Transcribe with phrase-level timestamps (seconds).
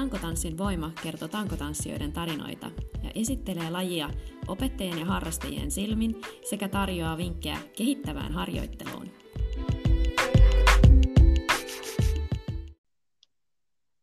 [0.00, 2.66] Tankotanssin voima kertoo tankotanssijoiden tarinoita
[3.02, 4.10] ja esittelee lajia
[4.48, 9.10] opettajien ja harrastajien silmin sekä tarjoaa vinkkejä kehittävään harjoitteluun.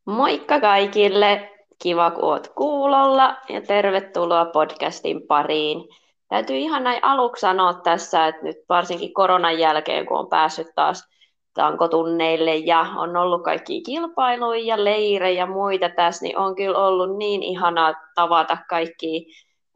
[0.05, 1.52] Moikka kaikille!
[1.83, 5.89] Kiva, kun oot kuulolla ja tervetuloa podcastin pariin.
[6.29, 11.09] Täytyy ihan näin aluksi sanoa tässä, että nyt varsinkin koronan jälkeen, kun on päässyt taas
[11.58, 17.18] tankotunneille ja on ollut kaikki kilpailuja ja leirejä ja muita tässä, niin on kyllä ollut
[17.18, 19.28] niin ihanaa tavata kaikki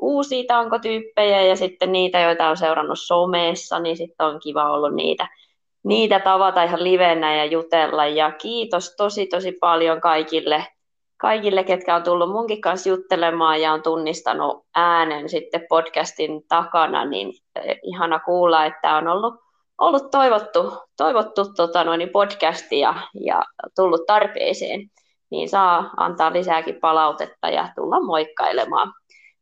[0.01, 5.27] uusia tankotyyppejä ja sitten niitä, joita on seurannut somessa, niin sitten on kiva ollut niitä,
[5.83, 8.05] niitä tavata ihan livenä ja jutella.
[8.05, 10.67] Ja kiitos tosi tosi paljon kaikille,
[11.17, 17.33] kaikille, ketkä on tullut munkin kanssa juttelemaan ja on tunnistanut äänen sitten podcastin takana, niin
[17.55, 19.33] eh, ihana kuulla, että on ollut
[19.81, 22.95] ollut toivottu, toivottu tota noin, podcasti ja,
[23.25, 23.41] ja
[23.75, 24.91] tullut tarpeeseen,
[25.31, 28.93] niin saa antaa lisääkin palautetta ja tulla moikkailemaan.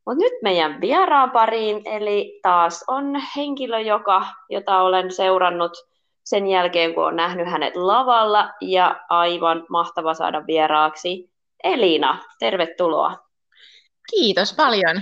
[0.06, 3.06] Mutta nyt meidän vieraan pariin, eli taas on
[3.36, 5.72] henkilö, joka, jota olen seurannut
[6.24, 11.30] sen jälkeen, kun on nähnyt hänet lavalla, ja aivan mahtava saada vieraaksi.
[11.64, 13.18] Elina, tervetuloa.
[14.12, 15.02] Kiitos paljon.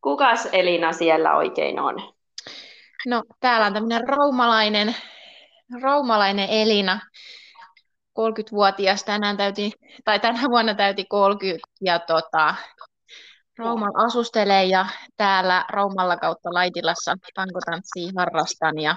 [0.00, 2.11] Kukas Elina siellä oikein on?
[3.06, 4.96] No, täällä on tämmöinen raumalainen,
[5.82, 7.00] raumalainen Elina,
[8.20, 9.72] 30-vuotias tänään täyti,
[10.04, 12.54] tai tänä vuonna täyti 30, ja tota,
[13.58, 14.86] Raumalla asustelee ja
[15.16, 18.96] täällä Raumalla kautta Laitilassa tankotanssia harrastan ja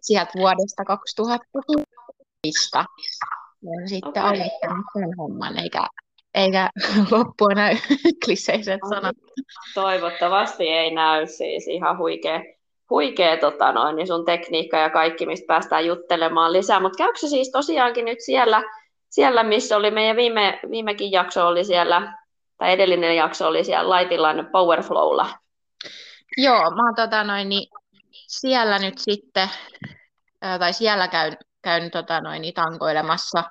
[0.00, 1.44] sieltä vuodesta 2000
[3.66, 4.22] olen sitten okay.
[4.22, 5.86] aloittanut sen homman, eikä,
[6.34, 6.70] eikä
[7.10, 7.76] loppua näy
[8.24, 9.16] kliseiset sanat.
[9.74, 12.40] Toivottavasti ei näy siis ihan huikea
[12.90, 16.80] huikea tota noin, niin sun tekniikka ja kaikki, mistä päästään juttelemaan lisää.
[16.80, 18.62] Mutta käykö se siis tosiaankin nyt siellä,
[19.10, 22.12] siellä missä oli meidän viime, viimekin jakso oli siellä,
[22.58, 25.26] tai edellinen jakso oli siellä Laitilan Powerflowlla?
[26.36, 27.68] Joo, mä oon tota noin, niin
[28.26, 29.48] siellä nyt sitten,
[30.58, 33.44] tai siellä käyn, käyn tota noin, niin tankoilemassa.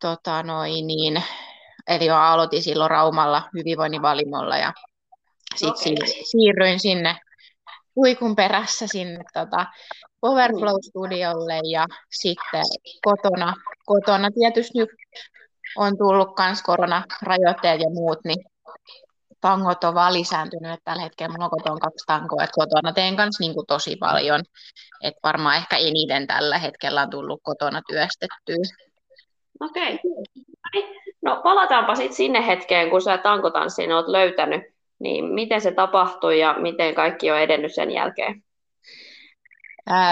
[0.00, 1.22] Tota noin, niin,
[1.88, 4.72] eli mä aloitin silloin Raumalla hyvinvoinnin valimolla ja
[5.56, 6.14] sitten okay.
[6.24, 7.16] siirryin sinne
[7.96, 9.66] huikun perässä sinne tota,
[10.20, 12.64] Powerflow-studiolle ja sitten
[13.02, 13.54] kotona,
[13.86, 14.90] kotona tietysti nyt
[15.76, 18.44] on tullut myös koronarajoitteet ja muut, niin
[19.40, 23.16] tangot on vaan lisääntynyt, että tällä hetkellä mulla on kotona kaksi tankoa, että kotona teen
[23.16, 24.42] kanssa niin kuin tosi paljon,
[25.02, 28.56] että varmaan ehkä eniten tällä hetkellä on tullut kotona työstettyä.
[29.60, 29.94] Okei.
[29.94, 30.82] Okay.
[31.22, 34.62] No palataanpa sitten sinne hetkeen, kun sä tankotanssin oot löytänyt
[35.02, 38.42] niin miten se tapahtui ja miten kaikki on edennyt sen jälkeen?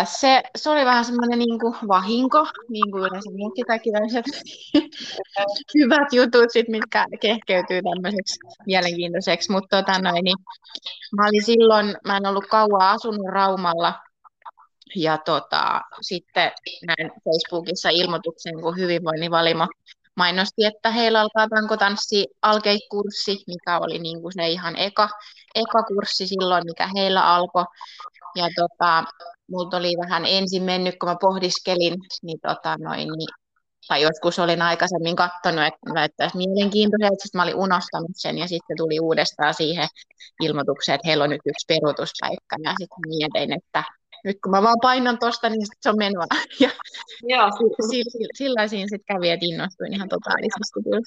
[0.05, 4.25] Se, se oli vähän semmoinen niin vahinko, niin kuin yleensä muutkin kaikki tämmöiset
[5.78, 9.53] hyvät jutut, sit, mitkä kehkeytyy tämmöiseksi mielenkiintoiseksi.
[9.53, 10.37] Mutta tota noin, niin,
[11.17, 13.95] mä olin silloin, mä en ollut kauan asunut Raumalla,
[14.97, 16.53] ja tota, sitten
[16.87, 19.67] näin Facebookissa ilmoituksen, kun hyvinvoinnin valimo
[20.16, 25.09] mainosti, että heillä alkaa tankotanssi alkeikurssi, mikä oli niin kuin se ihan eka,
[25.54, 27.65] eka kurssi silloin, mikä heillä alkoi.
[28.37, 29.04] Ja tota,
[29.50, 33.28] multa oli vähän ensin mennyt, kun mä pohdiskelin, niin, tota, noin, niin
[33.88, 38.77] tai joskus olin aikaisemmin katsonut, että näyttäisi mielenkiintoiselta, sitten mä olin unohtanut sen ja sitten
[38.77, 39.88] tuli uudestaan siihen
[40.41, 43.84] ilmoitukseen, että heillä on nyt yksi peruutuspaikka ja sitten mietin, että
[44.25, 46.25] nyt kun mä vaan painan tuosta, niin sit se on menoa.
[46.61, 46.71] Ja
[47.23, 47.51] Joo.
[47.91, 51.01] Sillä, sillä siinä sitten kävi, että innostuin ihan totaalisesti kyllä.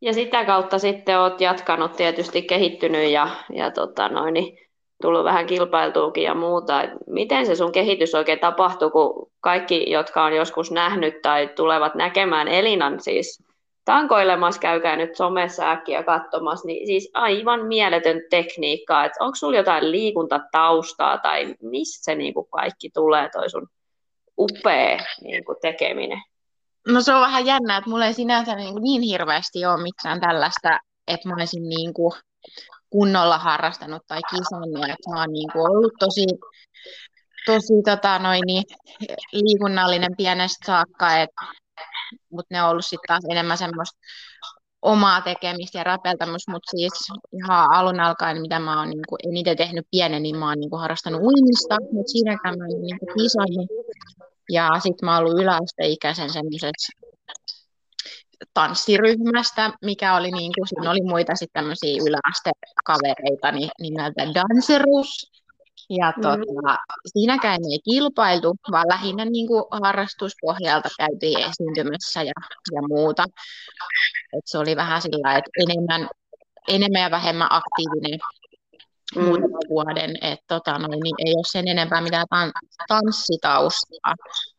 [0.00, 4.58] Ja sitä kautta sitten olet jatkanut tietysti kehittynyt ja, ja tota noin, niin
[5.02, 6.82] tullut vähän kilpailtuukin ja muuta.
[7.06, 12.48] Miten se sun kehitys oikein tapahtuu, kun kaikki, jotka on joskus nähnyt tai tulevat näkemään
[12.48, 13.42] Elinan siis
[13.84, 19.90] tankoilemassa, käykää nyt somessa äkkiä katsomassa, niin siis aivan mieletön tekniikka, että onko sulla jotain
[19.90, 23.68] liikuntataustaa tai mistä se niin kuin kaikki tulee, toi sun
[24.38, 26.22] upea niin kuin tekeminen?
[26.88, 30.20] No se on vähän jännä, että mulla ei sinänsä niin, kuin niin hirveästi ole mitään
[30.20, 32.12] tällaista, että mä olisin niin kuin
[32.90, 36.26] kunnolla harrastanut tai kisannut, että mä oon niin kuin ollut tosi,
[37.46, 38.62] tosi tota, noin, niin,
[39.32, 41.42] liikunnallinen pienestä saakka, että
[42.30, 43.98] mutta ne on ollut sitten taas enemmän semmoista
[44.82, 46.92] omaa tekemistä ja räpeltämistä, mutta siis
[47.32, 51.20] ihan alun alkaen, mitä mä oon niin eniten tehnyt pienen, niin mä oon niin harrastanut
[51.20, 53.70] uimista, mutta siinäkään mä en niin kisannut.
[54.50, 56.92] Ja sitten mä oon ollut yläasteikäisen semmoisessa
[58.54, 65.31] tanssiryhmästä, mikä oli niin kuin, siinä oli muita sitten tämmöisiä yläastekavereita niin, nimeltä Dancerus.
[65.90, 66.22] Ja Mm.
[66.22, 72.32] tota, siinäkään ei kilpailtu, vaan lähinnä niin kuin harrastuspohjalta käytiin esiintymässä ja,
[72.72, 73.24] ja muuta.
[74.38, 76.08] Et se oli vähän sillä että enemmän,
[76.68, 78.20] enemmän ja vähemmän aktiivinen
[79.16, 79.24] Mm.
[79.24, 82.52] muutaman vuoden, että tota, noin, niin ei ole sen enempää mitään tan-
[82.88, 84.14] tanssitaustaa.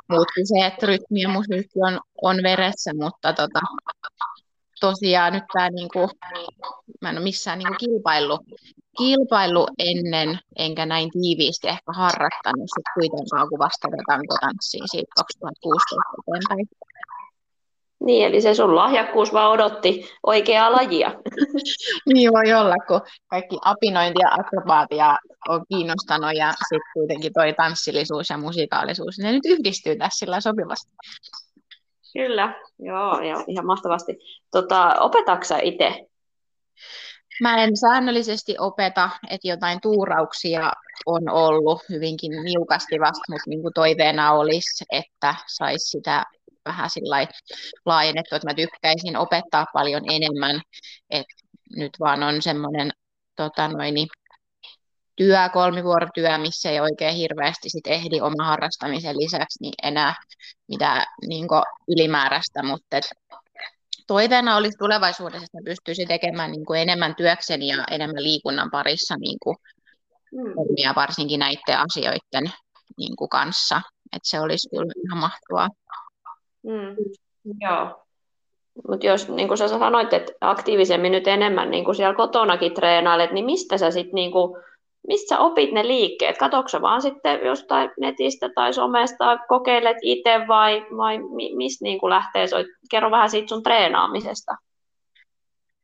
[0.10, 3.60] Muut kuin se, että rytmi ja musiikki on, on veressä, mutta tota,
[4.88, 6.10] tosiaan nyt tämä, niinku,
[7.02, 8.42] mä en ole missään niinku kilpaillut,
[8.98, 15.96] kilpaillut ennen, enkä näin tiiviisti ehkä harrastanut sit kuitenkaan, kun vasta tätä tankotanssia siitä 2016
[16.28, 16.68] eteenpäin.
[18.06, 21.12] Niin, eli se sun lahjakkuus vaan odotti oikeaa lajia.
[22.14, 25.18] Niin voi olla, kun kaikki apinointi ja akrobaatia
[25.50, 30.92] on kiinnostanut ja sitten kuitenkin toi tanssillisuus ja musikaalisuus, ne nyt yhdistyy tässä sillä sopivasti.
[32.14, 34.18] Kyllä, joo, joo ihan mahtavasti.
[34.52, 36.08] Tota, opetatko itse?
[37.42, 40.72] Mä en säännöllisesti opeta, että jotain tuurauksia
[41.06, 46.26] on ollut hyvinkin niukasti vasta, mutta niin kuin toiveena olisi, että saisi sitä
[46.66, 46.90] vähän
[47.86, 50.62] laajennettua, että mä tykkäisin opettaa paljon enemmän,
[51.10, 51.34] että
[51.76, 52.92] nyt vaan on semmoinen
[53.36, 53.94] tota noin,
[55.16, 60.16] työ, kolmivuorotyö, missä ei oikein hirveästi sit ehdi oma harrastamisen lisäksi niin enää
[60.68, 61.48] mitään niin
[61.88, 63.10] ylimääräistä, mutta et
[64.08, 69.38] toiveena olisi tulevaisuudessa, että pystyisi tekemään niin kuin enemmän työkseni ja enemmän liikunnan parissa niin
[69.44, 69.56] kuin
[70.34, 70.96] Mm.
[70.96, 72.54] varsinkin näiden asioiden
[72.98, 73.82] niin kuin kanssa.
[74.16, 75.70] että se olisi kyllä ihan mahtavaa.
[76.64, 76.96] Mm.
[77.62, 78.04] Joo.
[78.88, 83.32] Mutta jos, niin kuin sä sanoit, että aktiivisemmin nyt enemmän niin kuin siellä kotonakin treenailet,
[83.32, 84.64] niin mistä sä sitten, niin kuin,
[85.08, 86.38] mistä sä opit ne liikkeet?
[86.38, 92.48] Katoksa vaan sitten jostain netistä tai somesta, kokeilet itse vai, vai mi, mistä niin lähtee?
[92.48, 94.56] Soit, kerro vähän siitä sun treenaamisesta.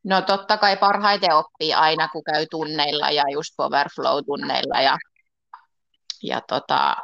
[0.04, 4.98] No totta kai parhaiten oppii aina, kun käy tunneilla ja just Power Flow-tunneilla ja,
[6.22, 6.96] ja tota,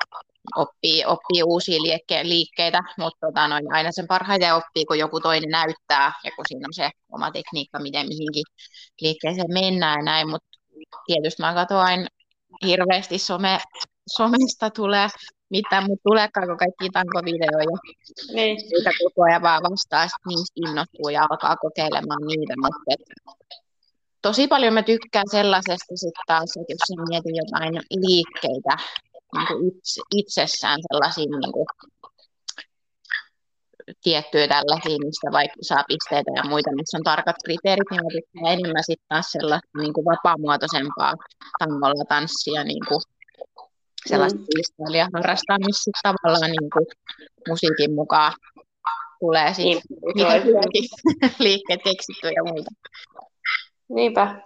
[0.57, 5.51] oppii, oppii uusia liikke- liikkeitä, mutta tota, noin, aina sen parhaiten oppii, kun joku toinen
[5.51, 8.45] näyttää ja kun siinä on se oma tekniikka, miten mihinkin
[9.01, 10.49] liikkeeseen mennään ja näin, mutta
[11.07, 12.07] tietysti mä katson aina
[12.67, 13.59] hirveästi some,
[14.17, 15.09] somesta tulee,
[15.51, 17.77] mitä mut tuleekaan, kun kaikki tankovideoja
[18.35, 18.57] Niin.
[18.57, 23.01] niitä koko ajan vaan vastaa, sit niistä innostuu ja alkaa kokeilemaan niitä, mutta et,
[24.23, 28.77] tosi paljon mä tykkään sellaisesta sitten taas, että jos mietin jotain liikkeitä
[29.33, 31.67] niin kuin itse, itsessään sellaisia niin kuin,
[34.03, 38.53] tiettyjä tällaisia, mistä vaikka saa pisteitä ja muita, missä on tarkat kriteerit, niin mä tykkään
[38.59, 41.13] enemmän sitten taas sellaista niin kuin vapaamuotoisempaa
[41.59, 43.01] tangolla tanssia, niin kuin
[44.07, 45.11] sellaista Mm.
[45.15, 46.87] harrastaa, missä tavallaan niin kuin
[47.49, 48.33] musiikin mukaan
[49.21, 49.81] tulee Niin,
[50.15, 50.45] mitä toi.
[50.45, 50.85] hyväkin
[51.47, 52.71] liikkeet keksittyä ja muuta.
[53.89, 54.43] Niinpä.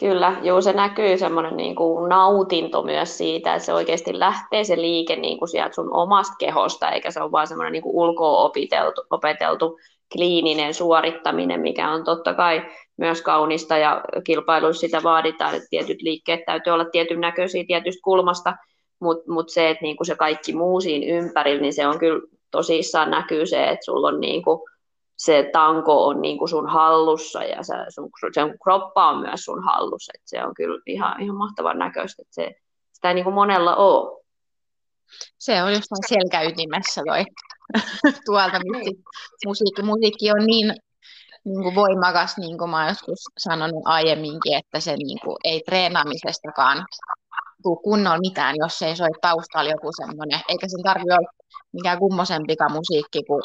[0.00, 4.76] Kyllä, joo, se näkyy semmoinen niin kuin nautinto myös siitä, että se oikeasti lähtee se
[4.76, 8.38] liike niin kuin sieltä sun omasta kehosta, eikä se ole vaan semmoinen niin kuin ulkoa
[8.38, 9.78] opeteltu, opeteltu
[10.12, 12.62] kliininen suorittaminen, mikä on totta kai
[12.96, 18.56] myös kaunista ja kilpailuissa sitä vaaditaan, että tietyt liikkeet täytyy olla tietyn näköisiä tietystä kulmasta,
[19.00, 22.20] mutta mut se, että niinku se kaikki muu siinä ympärillä, niin se on kyllä
[22.50, 24.66] tosissaan näkyy se, että sulla on niinku,
[25.16, 30.12] se tanko on niinku sun hallussa ja sä, sun, sen kroppa on myös sun hallussa,
[30.14, 32.54] että se on kyllä ihan, ihan mahtavan näköistä, että se,
[32.92, 34.24] sitä ei niinku monella ole.
[35.38, 37.24] Se on jostain selkäytimessä toi
[38.26, 39.02] tuolta, mistä
[39.46, 40.74] musiikki, musiikki on niin,
[41.44, 46.86] niin kuin voimakas, niin kuin mä joskus sanonut aiemminkin, että se niin kuin, ei treenaamisestakaan
[47.64, 51.32] tule kunnolla mitään, jos ei soi taustalla joku semmoinen, eikä sen tarvitse olla
[51.72, 53.42] mikään kummosempikaan musiikki kuin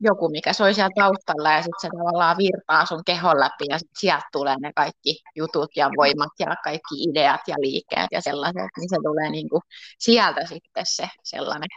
[0.00, 3.90] joku, mikä soi siellä taustalla ja sitten se tavallaan virtaa sun kehon läpi ja sit
[3.98, 8.90] sieltä tulee ne kaikki jutut ja voimat ja kaikki ideat ja liikkeet ja sellaiset, niin
[8.90, 9.62] se tulee niin kuin
[9.98, 11.68] sieltä sitten se sellainen.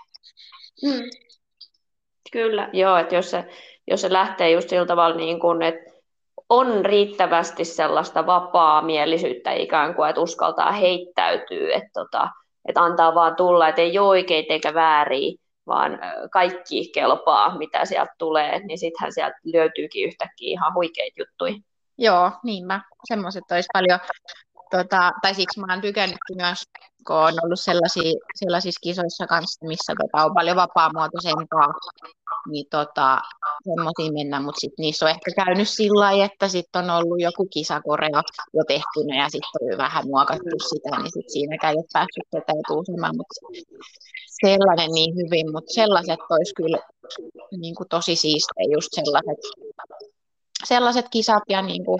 [0.83, 1.09] Mm.
[2.31, 3.45] Kyllä, joo, että jos se,
[3.87, 5.94] jos se lähtee just sillä tavalla, niin kuin, että
[6.49, 12.29] on riittävästi sellaista vapaa-mielisyyttä ikään kuin, että uskaltaa heittäytyä, että, tota,
[12.67, 15.37] että antaa vaan tulla, että ei ole oikein eikä väärin,
[15.67, 15.99] vaan
[16.31, 21.55] kaikki kelpaa, mitä sieltä tulee, niin sittenhän sieltä löytyykin yhtäkkiä ihan huikeita juttuja.
[21.97, 22.81] Joo, niin mä.
[23.03, 23.99] Semmoiset olisi paljon,
[24.77, 26.63] tota, tai siksi mä oon tykännyt myös,
[27.07, 31.73] kun on ollut sellaisia, sellaisissa kisoissa kanssa, missä tota, on paljon vapaamuotoisempaa,
[32.51, 33.21] niin tota,
[33.63, 37.47] semmoisia mennä, mutta sitten niissä on ehkä käynyt sillä lailla, että sitten on ollut joku
[37.53, 38.21] kisakoreo
[38.53, 43.15] jo tehtynä ja sitten on vähän muokattu sitä, niin sitten siinäkään ei ole päässyt toteutumaan,
[43.17, 43.35] mutta
[44.41, 46.79] sellainen niin hyvin, mutta sellaiset olisi kyllä
[47.57, 49.41] niin kuin tosi siistejä, just sellaiset,
[50.63, 51.99] sellaiset kisat ja niin kuin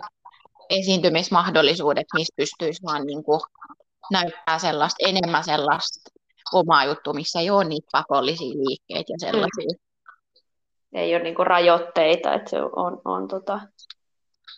[0.69, 3.39] esiintymismahdollisuudet, mistä pystyisi vaan niin kuin
[4.11, 6.09] näyttää sellaista, enemmän sellaista
[6.53, 9.73] omaa juttu, missä ei ole niitä pakollisia liikkeitä ja sellaisia.
[9.73, 10.99] Mm.
[10.99, 13.59] Ei ole niinku rajoitteita, että se on, on tota,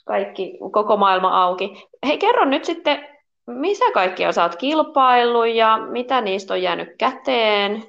[0.06, 1.88] kaikki, koko maailma auki.
[2.06, 3.08] Hei, kerro nyt sitten,
[3.48, 7.84] missä kaikki osaat kilpailu ja mitä niistä on jäänyt käteen?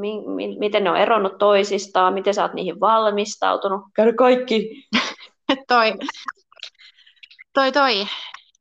[0.00, 2.14] Mi- mi- miten ne on eronnut toisistaan?
[2.14, 3.80] Miten sä oot niihin valmistautunut?
[3.94, 4.88] Käy kaikki.
[5.68, 5.92] toi,
[7.52, 8.06] toi, toi.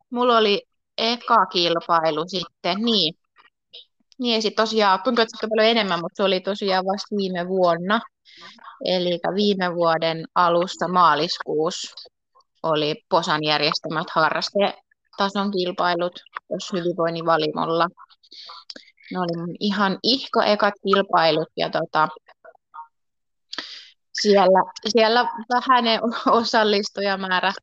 [0.10, 0.62] Mulla oli
[0.98, 3.14] eka kilpailu sitten, niin.
[4.20, 8.02] Niin ei sitten tosiaan, tuntuu, että paljon enemmän, mutta se oli tosiaan vasta viime vuonna.
[8.86, 12.10] Eli viime vuoden alusta maaliskuussa
[12.64, 17.88] oli Posan järjestämät harrastetason kilpailut tuossa hyvinvoinnin valimolla.
[19.12, 22.08] Ne oli ihan ihko ekat kilpailut ja tota,
[24.22, 26.00] siellä, siellä vähäinen
[26.42, 27.54] osallistujamäärä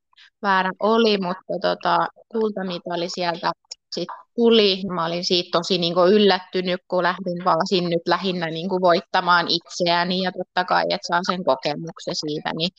[0.47, 3.53] määrä oli, mutta tota, kultamitali sieltä
[3.95, 4.83] sit tuli.
[4.95, 8.83] Mä olin siitä tosi niin kuin yllättynyt, kun lähdin vaan sinne nyt lähinnä niin kuin
[8.83, 12.71] voittamaan itseäni ja totta kai, että saa sen kokemuksen siitä, niin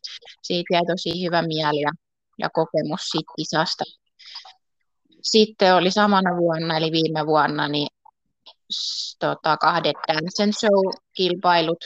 [0.41, 1.91] siitä jäi tosi hyvä mieli ja,
[2.39, 3.83] ja kokemus siitä kisasta.
[5.21, 7.87] Sitten oli samana vuonna, eli viime vuonna, niin
[9.19, 11.83] tota, kahdet Dance Show-kilpailut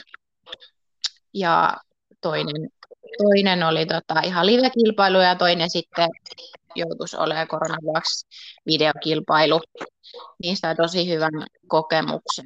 [1.34, 1.78] ja
[2.22, 2.70] toinen,
[3.18, 6.10] toinen oli tota, ihan live-kilpailu ja toinen sitten
[6.76, 8.28] joutuisi olemaan koronavuoksi
[8.66, 9.62] videokilpailu.
[10.44, 12.46] Niistä on tosi hyvän kokemuksen.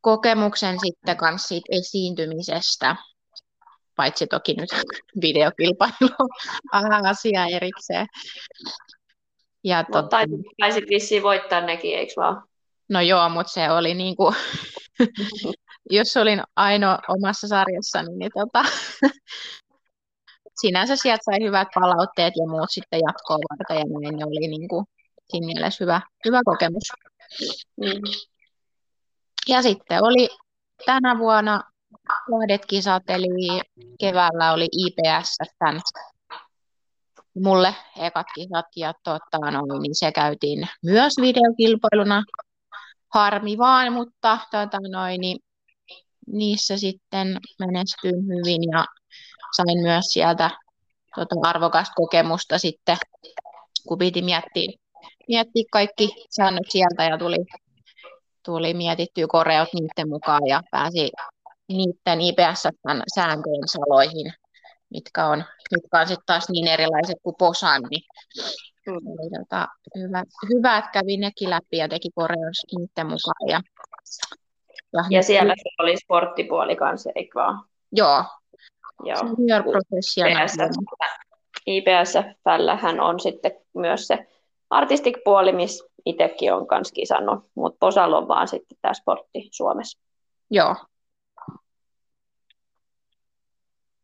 [0.00, 2.96] Kokemuksen sitten kanssa siitä esiintymisestä,
[3.96, 4.70] paitsi toki nyt
[5.20, 6.10] videokilpailu
[7.10, 8.06] asia erikseen.
[9.64, 10.10] Ja mutta tot...
[10.60, 12.42] taisit vissiin voittaa nekin, eikö vaan?
[12.88, 14.34] No joo, mutta se oli niin kuin,
[15.90, 18.64] jos olin ainoa omassa sarjassani, niin tota,
[20.60, 24.68] sinänsä sieltä sai hyvät palautteet ja muut sitten jatkoa varten ja näin, ne oli niin
[24.68, 24.86] kuin,
[25.30, 26.92] siinä mielessä hyvä, hyvä kokemus.
[27.76, 28.02] Mm.
[29.48, 30.28] Ja sitten oli
[30.86, 31.60] tänä vuonna
[32.30, 33.60] kahdet kisat, eli
[34.00, 35.80] keväällä oli IPS tämän
[37.34, 42.22] mulle ekat kisat ja tota, no, niin se käytiin myös videokilpailuna.
[43.14, 45.38] Harmi vaan, mutta tota, noin, niin
[46.26, 48.84] niissä sitten menestyin hyvin ja
[49.56, 50.50] sain myös sieltä
[51.14, 52.96] tota, arvokasta kokemusta sitten,
[53.88, 54.72] kun piti miettiä,
[55.28, 57.36] miettiä kaikki säännöt sieltä ja tuli,
[58.44, 61.10] tuli mietittyä koreot niiden mukaan ja pääsi
[61.68, 64.32] niiden IPS-sääntöjen saloihin,
[64.90, 68.02] mitkä on, mitkä on sitten taas niin erilaiset kuin POSAN, niin
[68.88, 69.68] oli tota,
[69.98, 73.48] hyvä, hyvä, että kävi nekin läpi ja teki koreos niiden mukaan.
[73.48, 73.60] Ja,
[74.92, 77.64] ja, ja siellä se oli sporttipuoli kanssa, eikö vaan?
[77.92, 78.24] Joo,
[79.04, 79.16] Joo.
[79.16, 80.48] Senior professional.
[81.66, 84.26] IPSFllähän on sitten myös se
[84.70, 89.98] artistic puoli, missä itsekin on kanssa kisannut, mutta Posalla on vaan sitten tämä sportti Suomessa.
[90.50, 90.76] Joo.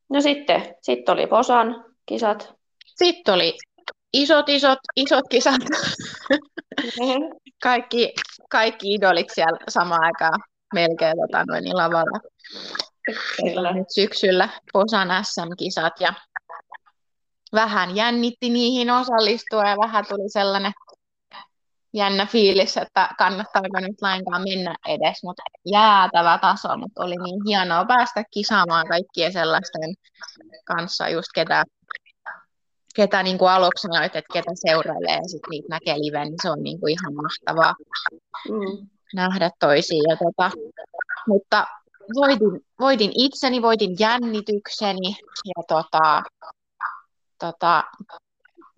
[0.09, 2.55] No sitten, sitten oli Posan kisat.
[2.87, 3.57] Sitten oli
[4.13, 5.61] isot, isot, isot kisat.
[6.31, 7.39] Mm-hmm.
[7.63, 8.15] kaikki,
[8.51, 10.41] kaikki idolit siellä samaan aikaan
[10.73, 12.21] melkein tota, noin lavalla.
[13.37, 13.73] Kyllä.
[13.73, 16.15] Nyt syksyllä Posan SM-kisat ja
[17.53, 20.73] vähän jännitti niihin osallistua ja vähän tuli sellainen
[21.95, 27.85] jännä fiilis, että kannattaako nyt lainkaan mennä edes, mutta jäätävä taso, mutta oli niin hienoa
[27.85, 29.95] päästä kisaamaan kaikkien sellaisten
[30.65, 31.65] kanssa, just ketä,
[32.95, 36.51] ketä niin kuin aluksi sanoit, että ketä seurailee ja sitten niitä näkee live, niin se
[36.51, 37.75] on niin kuin ihan mahtavaa
[38.49, 38.89] mm.
[39.15, 40.03] Nähdä toisiin.
[40.09, 40.51] Ja tota,
[41.29, 41.67] mutta
[42.15, 45.17] voitin, voitin itseni, voitin jännitykseni
[45.47, 46.23] ja tota,
[47.39, 47.85] tota,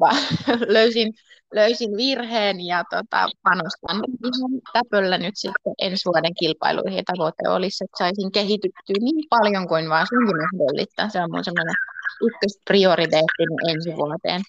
[0.75, 1.15] löysin,
[1.55, 6.97] löysin virheen ja tota, panostan ihan täpöllä nyt sitten ensi vuoden kilpailuihin.
[6.97, 11.09] Ja tavoite olisi, että saisin kehityttyä niin paljon kuin vaan suinkin mahdollista.
[11.09, 11.75] Se on mun semmoinen
[12.23, 14.41] ykkösprioriteetti ensi vuoteen.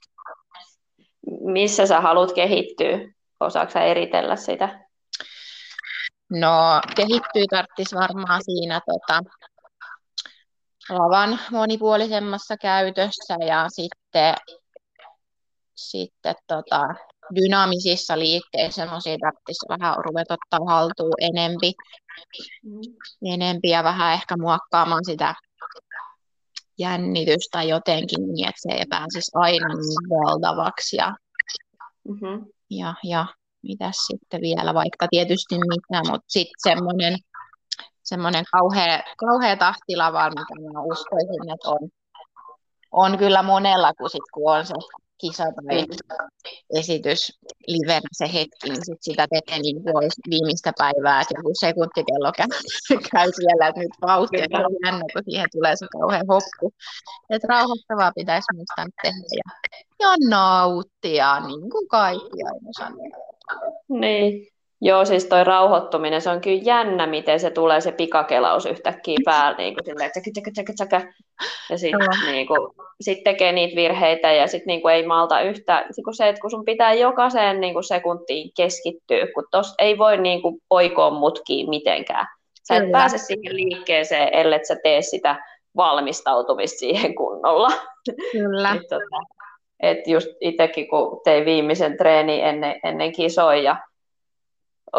[1.42, 3.00] Missä sä haluat kehittyä?
[3.40, 4.85] Osaatko eritellä sitä?
[6.40, 9.24] No, kehittyi tarvitsisi varmaan siinä tota,
[10.90, 14.36] lavan monipuolisemmassa käytössä ja sitten,
[15.76, 16.82] sitten tota,
[17.36, 21.74] dynaamisissa liikkeissä semmoisia tarvitsisi vähän ruveta ottaa haltuun enempi,
[22.64, 22.82] mm.
[23.34, 25.36] enempi ja vähän ehkä muokkaamaan sitä
[26.78, 31.16] jännitystä jotenkin niin, että se ei pääsisi aina niin valtavaksi ja,
[32.08, 32.46] mm-hmm.
[32.70, 33.26] ja, ja
[33.68, 37.18] mitä sitten vielä, vaikka tietysti mitä, mutta sitten semmoinen
[38.06, 41.90] semmoinen kauhea, kauhea tahtila vaan, mitä mä uskoisin, että on,
[42.92, 44.74] on kyllä monella, kun, sit, kun on se
[45.18, 45.86] kisa tai
[46.80, 52.32] esitys livenä se hetki, niin sit sitä tekee niin kuin viimeistä päivää, että joku sekuntikello
[52.38, 52.48] käy,
[53.12, 56.74] käy siellä, että nyt vauhtia, ja on jännä, kun siihen tulee se kauhean hoppu.
[57.30, 59.70] Että rauhoittavaa pitäisi muistaa tehdä ja,
[60.00, 63.35] ja nauttia, niin kuin kaikki aina sanoo.
[63.90, 64.48] Niin,
[64.82, 69.58] Joo, siis toi rauhoittuminen, se on kyllä jännä, miten se tulee se pikakelaus yhtäkkiä päällä,
[69.58, 71.14] niin kuin silleen, tsäkä, tsäkä, tsäkä, tsäkä.
[71.70, 72.60] ja sitten niin kuin,
[73.02, 76.66] sit tekee niitä virheitä ja sitten niin ei malta yhtä, kun se, että kun sun
[76.66, 82.28] pitää jokaiseen niin kuin sekuntiin keskittyä, kun tos ei voi niin kuin oikoa mutkiin mitenkään.
[82.68, 82.98] Sä et Kyllä.
[82.98, 85.36] pääse siihen liikkeeseen, ellei sä tee sitä
[85.76, 87.70] valmistautumista siihen kunnolla.
[88.32, 88.72] Kyllä.
[88.72, 89.35] et, tota,
[89.80, 93.76] et just itsekin, kun tein viimeisen treeni ennen, ennen kisoja,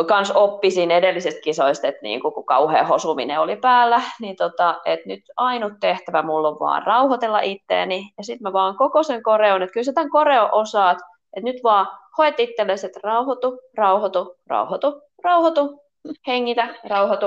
[0.04, 5.20] kans oppisin edellisestä kisoista, että niin kun kauhea hosuminen oli päällä, niin tota, että nyt
[5.36, 9.72] ainut tehtävä mulla on vaan rauhoitella itteeni, ja sitten mä vaan koko sen koreon, että
[9.72, 10.98] kyllä sä tämän koreo osaat,
[11.36, 11.86] että nyt vaan
[12.18, 15.82] hoet itsellesi, että rauhoitu, rauhoitu, rauhoitu, rauhoitu,
[16.26, 17.26] hengitä, rauhoitu.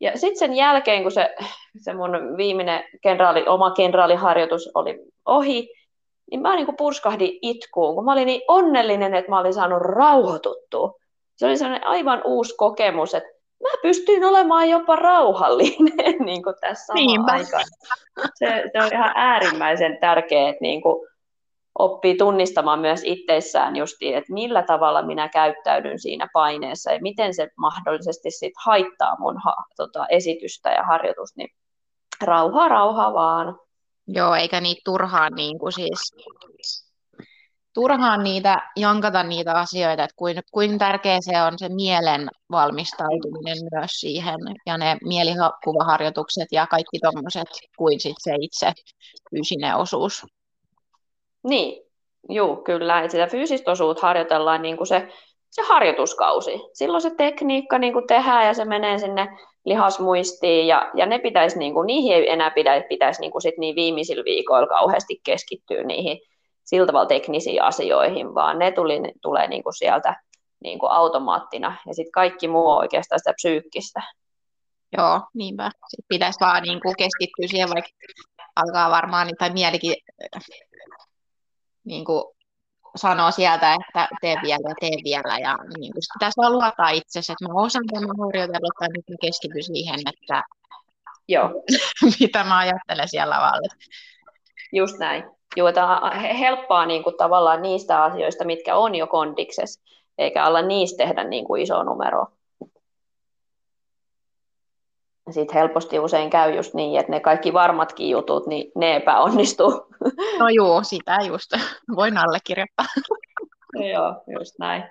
[0.00, 1.34] Ja sitten sen jälkeen, kun se,
[1.76, 5.68] se mun viimeinen kenraali, oma kenraaliharjoitus oli ohi,
[6.30, 11.00] niin mä niin purskahdin itkuun, kun mä olin niin onnellinen, että mä olin saanut rauhoituttua
[11.40, 13.28] se oli sellainen aivan uusi kokemus, että
[13.62, 17.64] mä pystyin olemaan jopa rauhallinen niin kuin tässä samaan aikaan.
[18.34, 21.08] Se, se on ihan äärimmäisen tärkeää, että niin kuin
[21.78, 27.48] oppii tunnistamaan myös itseissään justi, että millä tavalla minä käyttäydyn siinä paineessa ja miten se
[27.56, 31.50] mahdollisesti sit haittaa mun ha, tota, esitystä ja harjoitusta, niin
[32.22, 33.58] rauhaa, rauhaa vaan.
[34.12, 36.14] Joo, eikä niitä turhaan niin kuin siis
[37.74, 43.90] turhaan niitä, jankata niitä asioita, että kuin, kuin tärkeä se on se mielen valmistautuminen myös
[43.90, 48.72] siihen, ja ne mielikuvaharjoitukset ja kaikki tuommoiset, kuin sit se itse
[49.30, 50.26] fyysinen osuus.
[51.42, 51.90] Niin,
[52.28, 53.00] Joo, kyllä.
[53.00, 55.08] että sitä fyysistä osuutta harjoitellaan niin kuin se,
[55.50, 56.60] se harjoituskausi.
[56.72, 59.28] Silloin se tekniikka niin kuin tehdään ja se menee sinne
[59.64, 63.58] lihasmuistiin ja, ja ne pitäisi, niin kuin, niihin ei enää pitäisi, pitäisi niin kuin sit
[63.58, 66.18] niin viimeisillä viikoilla kauheasti keskittyä niihin
[66.64, 70.16] sillä tavalla teknisiin asioihin, vaan ne tuli, tulee niin kuin sieltä
[70.62, 74.02] niin kuin automaattina, ja sitten kaikki muu on oikeastaan sitä psyykkistä.
[74.96, 75.70] Joo, niinpä.
[75.88, 77.90] Sitten pitäisi vaan niin kuin keskittyä siihen, vaikka
[78.56, 79.94] alkaa varmaan, tai mielikin
[81.84, 82.24] niin kuin
[82.96, 85.38] sanoo sieltä, että tee vielä ja tee vielä.
[85.38, 89.16] Ja niin kuin pitäisi vaan luottaa itsesi, että mä osaan tämän harjoitella, tai nyt mä
[89.20, 90.42] keskityn siihen, että
[91.30, 91.50] Joo.
[92.20, 93.74] mitä mä ajattelen siellä lavalla.
[94.72, 95.24] Just näin.
[95.56, 95.86] Joo, että
[96.38, 99.80] helppaa niin kuin, tavallaan niistä asioista, mitkä on jo kondiksessa,
[100.18, 102.26] eikä alla niistä tehdä niin kuin iso numero.
[105.32, 109.86] Sitten helposti usein käy just niin, että ne kaikki varmatkin jutut, niin ne epäonnistuu.
[110.38, 111.50] No joo, sitä just.
[111.96, 112.86] Voin allekirjoittaa.
[113.74, 114.84] No joo, just näin.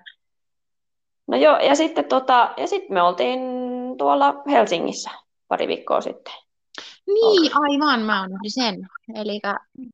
[1.28, 3.40] No joo, ja sitten, tota, ja sitten me oltiin
[3.98, 5.10] tuolla Helsingissä
[5.48, 6.34] pari viikkoa sitten.
[7.08, 8.88] Niin, aivan, mä unohdin sen.
[9.16, 9.40] Eli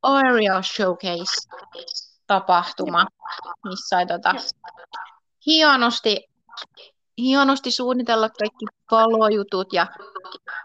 [0.03, 3.05] Oreo Showcase-tapahtuma,
[3.63, 4.35] missä sai tota,
[5.45, 6.27] hienosti,
[7.17, 9.87] hienosti suunnitella kaikki palojutut ja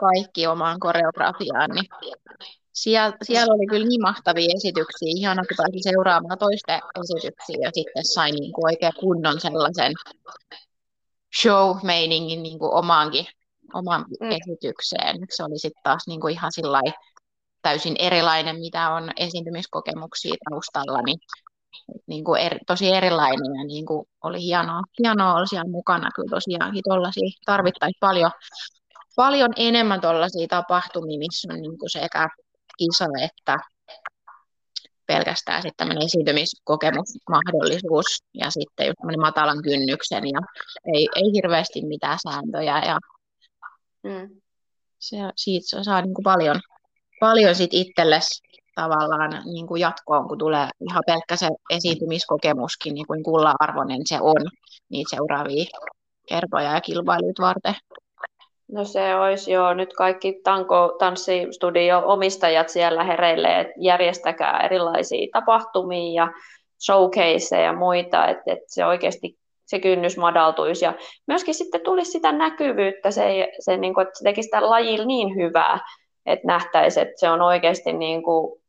[0.00, 1.70] kaikki omaan koreografiaan.
[1.70, 1.86] Niin
[2.72, 5.12] siellä, siellä oli kyllä niin mahtavia esityksiä.
[5.16, 9.92] Ihana, kun pääsi seuraamaan toisten esityksiä ja sitten sai niin kuin oikein kunnon sellaisen
[11.40, 13.26] show-meiningin niin kuin omaankin
[13.74, 14.30] oman mm.
[14.30, 15.16] esitykseen.
[15.30, 16.92] Se oli sitten taas niinku ihan sillai,
[17.62, 21.18] täysin erilainen, mitä on esiintymiskokemuksia taustalla, niin,
[22.06, 26.10] niin kuin er, tosi erilainen ja niin kuin oli hienoa, hienoa olla siellä mukana.
[26.14, 28.30] Kyllä tosiaankin tuollaisia tarvittaisiin paljon,
[29.22, 32.28] paljon enemmän tuollaisia tapahtumia, missä on niin kuin sekä
[32.78, 33.56] kisa että
[35.06, 40.40] pelkästään sitten tämmöinen esiintymiskokemusmahdollisuus ja sitten just matalan kynnyksen ja
[40.94, 42.98] ei, ei hirveästi mitään sääntöjä ja
[44.02, 44.40] Mm.
[44.98, 46.60] Se, siitä saa niin kuin paljon,
[47.20, 48.42] paljon sit itsellesi
[48.74, 54.50] tavallaan niin kuin jatkoon, kun tulee ihan pelkkä se esiintymiskokemuskin, niin kuin kulla-arvoinen se on
[54.88, 55.64] niitä seuraavia
[56.28, 57.74] kertoja ja kilpailuita varten.
[58.72, 66.24] No se olisi jo nyt kaikki tanko tanssistudio omistajat siellä hereille, että järjestäkää erilaisia tapahtumia
[66.24, 66.32] ja
[66.86, 70.84] showcaseja ja muita, että, että se oikeasti se kynnys madaltuisi.
[70.84, 70.94] Ja
[71.26, 75.36] myöskin sitten tulisi sitä näkyvyyttä, se, se, niin kuin, että se tekisi sitä lajilla niin
[75.36, 75.78] hyvää,
[76.26, 78.60] että nähtäisiin, että se on oikeasti niin kuin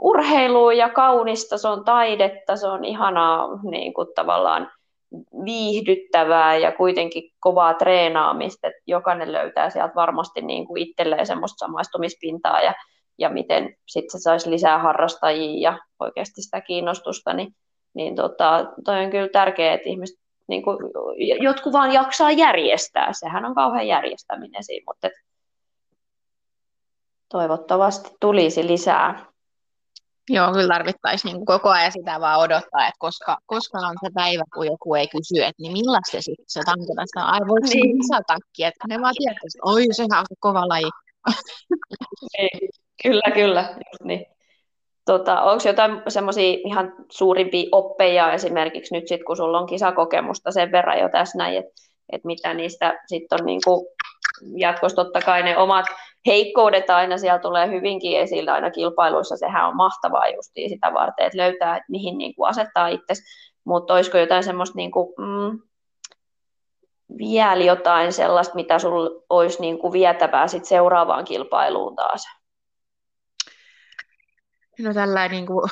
[0.00, 4.72] urheilua ja kaunista, se on taidetta, se on ihanaa niin kuin tavallaan
[5.44, 12.60] viihdyttävää ja kuitenkin kovaa treenaamista, että jokainen löytää sieltä varmasti niin kuin itselleen semmoista samaistumispintaa
[12.60, 12.74] ja
[13.18, 17.54] ja miten sitten se saisi lisää harrastajia ja oikeasti sitä kiinnostusta, niin,
[17.94, 20.16] niin tota, toi on kyllä tärkeää, että ihmiset,
[20.48, 20.78] niin kuin,
[21.40, 25.12] jotkut vaan jaksaa järjestää, sehän on kauhean järjestäminen siinä, mutta et,
[27.28, 29.26] toivottavasti tulisi lisää.
[30.28, 34.42] Joo, kyllä tarvittaisiin niin koko ajan sitä vaan odottaa, että koska, koska on se päivä,
[34.54, 37.98] kun joku ei kysy, että niin millaista se sitten se tankata sitä, ai voiko niin.
[37.98, 40.90] lisätakki, että ne vaan tietää, että oi sehän on se kova laji.
[42.38, 42.70] Niin.
[43.02, 43.60] Kyllä, kyllä.
[43.62, 44.26] Just niin.
[45.04, 50.72] Tota, onko jotain semmoisia ihan suurimpia oppeja esimerkiksi nyt sit, kun sulla on kisakokemusta sen
[50.72, 51.72] verran jo tässä näin, että
[52.12, 53.93] et mitä niistä sitten on niinku
[54.56, 55.86] jatkossa totta kai ne omat
[56.26, 61.38] heikkoudet aina siellä tulee hyvinkin esille aina kilpailuissa, sehän on mahtavaa justiin sitä varten, että
[61.38, 63.14] löytää, että mihin niin kuin asettaa itse,
[63.64, 65.60] mutta olisiko jotain semmoista niin kuin, mm,
[67.18, 72.22] vielä jotain sellaista, mitä sinulla olisi niin kuin vietävää sit seuraavaan kilpailuun taas?
[74.78, 75.70] No tällainen niin kuin,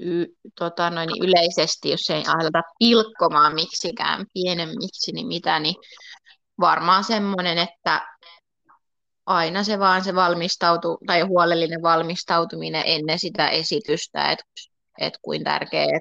[0.00, 0.26] y,
[0.58, 5.74] tota, noin yleisesti, jos ei aleta pilkkomaan miksikään pienemmiksi, niin mitä, niin
[6.60, 8.06] varmaan semmoinen, että
[9.26, 14.44] aina se vaan se valmistautu, tai huolellinen valmistautuminen ennen sitä esitystä, että
[15.00, 16.00] et kuin tärkeä,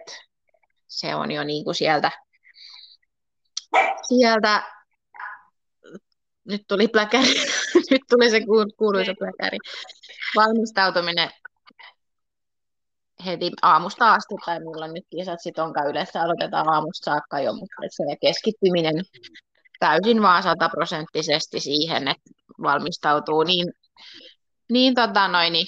[0.87, 2.11] se on jo niin kuin sieltä,
[4.07, 4.63] sieltä
[6.43, 7.33] nyt tuli pläkäri,
[7.91, 8.41] nyt tuli se
[8.77, 9.57] kuuluisa pläkäri.
[10.35, 11.29] Valmistautuminen
[13.25, 17.75] heti aamusta asti, tai milloin nyt kisat sit onkaan yleensä, aloitetaan aamusta saakka jo, mutta
[17.89, 18.95] se keskittyminen
[19.79, 22.29] täysin vaan sataprosenttisesti siihen, että
[22.61, 23.73] valmistautuu niin,
[24.71, 25.67] niin, tota noin, niin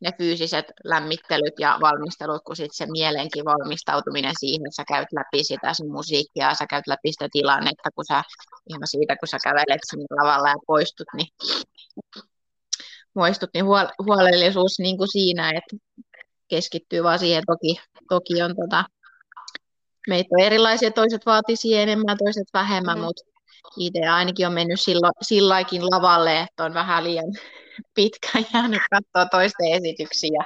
[0.00, 5.44] ne fyysiset lämmittelyt ja valmistelut, kun sitten se mielenkin valmistautuminen siihen, että sä käyt läpi
[5.44, 8.22] sitä sun musiikkia, sä käyt läpi sitä tilannetta, kun sä
[8.70, 11.28] ihan siitä, kun sä kävelet sinne lavalla ja poistut, niin
[13.14, 15.76] muistut, niin huol- huolellisuus niin kuin siinä, että
[16.48, 18.84] keskittyy vaan siihen, toki, toki on tota,
[20.08, 23.04] meitä on erilaisia, toiset vaatii siihen enemmän, toiset vähemmän, mm.
[23.04, 23.22] mutta
[23.76, 27.32] itse ainakin on mennyt silloin, silläkin lavalle, että on vähän liian
[27.94, 30.44] pitkä jäänyt katsoa toisten esityksiä.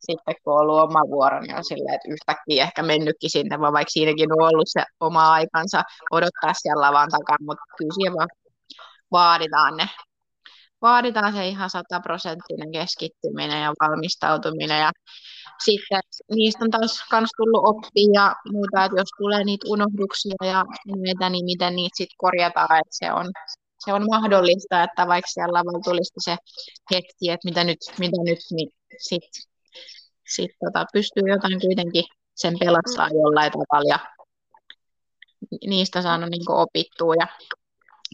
[0.00, 3.72] Sitten kun on ollut oma vuoro, niin on silleen, että yhtäkkiä ehkä mennytkin sinne, vaan
[3.72, 8.28] vaikka siinäkin on ollut se oma aikansa odottaa siellä lavan takana, mutta kyllä siihen vaan
[9.12, 9.88] vaaditaan ne
[10.88, 14.90] vaaditaan se ihan sataprosenttinen keskittyminen ja valmistautuminen ja
[15.64, 16.00] sitten
[16.34, 20.64] niistä on taas kans tullut oppia ja muuta, että jos tulee niitä unohduksia ja
[21.04, 23.26] näitä, niin miten niitä sitten korjataan, että se on,
[23.84, 26.36] se on mahdollista, että vaikka siellä lavalla tulisi se
[26.94, 29.42] hetki, että mitä nyt, mitä nyt niin sitten
[30.34, 33.98] sit tota, pystyy jotain kuitenkin sen pelastaa jollain tavalla ja
[35.66, 37.26] niistä saanut niin opittua ja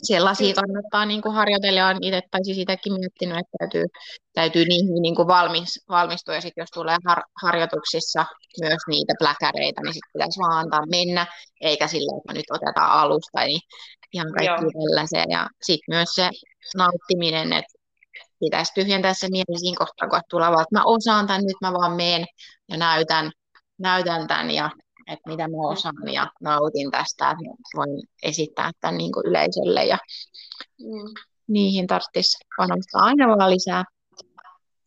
[0.03, 1.87] sellaisia kannattaa niin kuin harjoitella.
[1.87, 3.85] Olen itse tai siis sitäkin miettinyt, että täytyy,
[4.33, 6.35] täytyy niihin niin kuin valmis, valmistua.
[6.35, 8.25] Ja sitten jos tulee har, harjoituksissa
[8.61, 11.27] myös niitä pläkäreitä, niin sitten pitäisi vaan antaa mennä,
[11.61, 13.41] eikä sillä, että nyt otetaan alusta.
[13.41, 13.61] Niin
[14.13, 15.25] ihan kaikki tällaisia.
[15.29, 16.31] Ja sitten myös se
[16.77, 17.73] nauttiminen, että
[18.41, 21.93] pitäisi tyhjentää se mieli siinä kohtaa, kun tulee että mä osaan tämän, nyt mä vaan
[21.93, 22.27] meen
[22.69, 23.31] ja näytän,
[23.79, 24.71] näytän tämän ja
[25.13, 29.99] että mitä mä osaan ja nautin tästä, että voin esittää tämän niin kuin yleisölle ja
[30.81, 31.15] mm.
[31.49, 33.85] niihin tarvitsisi panostaa aina vaan lisää.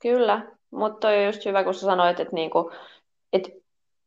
[0.02, 2.72] Kyllä, mutta on just hyvä, kun sä sanoit, että, niinku,
[3.34, 3.50] että,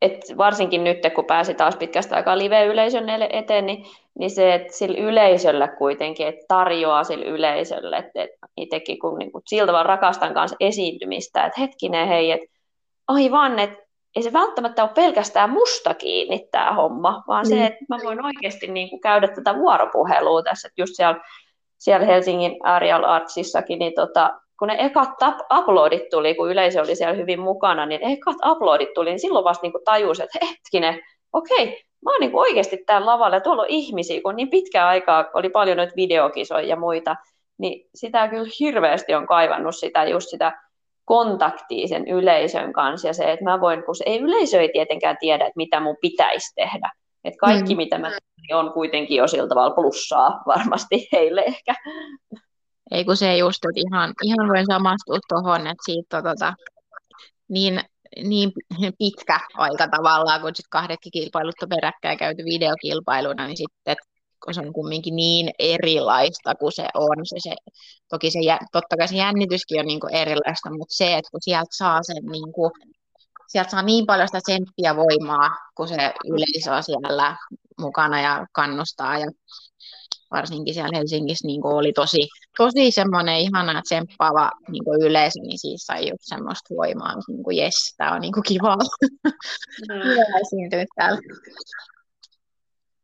[0.03, 3.87] että varsinkin nyt, kun pääsi taas pitkästä aikaa live-yleisön eteen, niin,
[4.19, 9.33] niin se, että sillä yleisöllä kuitenkin, että tarjoaa sillä yleisölle, että, että itsekin kun niin
[9.33, 12.47] kuin, siltä vaan rakastan kanssa esiintymistä, että hetkinen hei, että
[13.09, 13.86] aivan, että
[14.17, 17.49] ei se välttämättä ole pelkästään musta kiinni tämä homma, vaan mm.
[17.49, 21.21] se, että mä voin oikeasti niin kuin käydä tätä vuoropuhelua tässä, että just siellä,
[21.79, 26.97] siellä Helsingin Arial Artsissakin, niin tota, kun ne ekat tap- uploadit tuli, kun yleisö oli
[26.97, 31.03] siellä hyvin mukana, niin ekat uploadit tuli, niin silloin vasta niin kuin tajus, että hetkinen,
[31.33, 31.67] okei,
[32.05, 35.25] mä oon niin kuin oikeasti täällä lavalla, ja tuolla on ihmisiä, kun niin pitkä aikaa
[35.35, 37.17] oli paljon noita videokisoja ja muita,
[37.59, 40.53] niin sitä kyllä hirveästi on kaivannut sitä, just sitä
[41.07, 45.17] kontaktia sen yleisön kanssa ja se, että mä voin, kun se ei yleisö ei tietenkään
[45.21, 46.91] tiedä, että mitä mun pitäisi tehdä.
[47.25, 47.77] Että kaikki, mm.
[47.77, 51.75] mitä mä teen, on kuitenkin jo sillä tavalla plussaa varmasti heille ehkä.
[52.91, 56.55] Ei kun se just, että ihan, ihan voin samastua tuohon, että siitä on tota,
[57.49, 57.81] niin,
[58.23, 58.53] niin
[58.99, 63.97] pitkä aika tavallaan, kun sitten kahdetkin kilpailut on peräkkäin käyty videokilpailuna, niin sitten,
[64.45, 67.17] kun se on kumminkin niin erilaista kuin se on.
[67.25, 67.55] Se, se,
[68.09, 68.39] toki se,
[68.73, 72.25] totta kai se jännityskin on niin kuin erilaista, mutta se, että kun sieltä saa sen
[72.33, 72.71] niin kuin,
[73.49, 77.37] sieltä saa niin paljon sitä tsemppiä voimaa, kun se yleisö on siellä
[77.81, 79.31] mukana ja kannustaa ja
[80.31, 86.09] varsinkin siellä Helsingissä niin oli tosi, tosi semmoinen ihana tsemppaava niin yleisö, niin siis sai
[86.09, 89.33] just semmoista voimaa, niin kuin jes, tämä on niin kuin kiva, mm.
[90.43, 91.21] esiintyä täällä.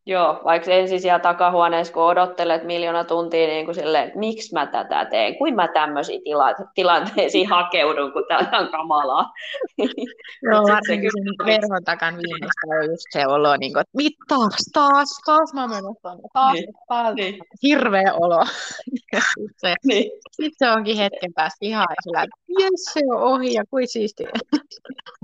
[0.07, 4.67] Joo, vaikka ensin siellä takahuoneessa, kun odottelet miljoona tuntia niin kuin silleen, että miksi mä
[4.67, 9.33] tätä teen, kuin mä tämmöisiin tila- tilanteisiin hakeudun, kun tämä on kamalaa.
[10.53, 14.13] Joo, varsinkin se, sen verhon takan viimeistä on just se olo, niin kuin, että mit
[14.29, 16.75] taas, taas, taas mä menen tuonne, taas, niin.
[16.89, 17.39] taas, niin.
[17.63, 18.45] hirveä olo.
[18.45, 20.11] sitten se, niin.
[20.33, 24.31] sit se onkin hetken päästä ihan sillä, että jes, se on ohi ja kuin siistiä.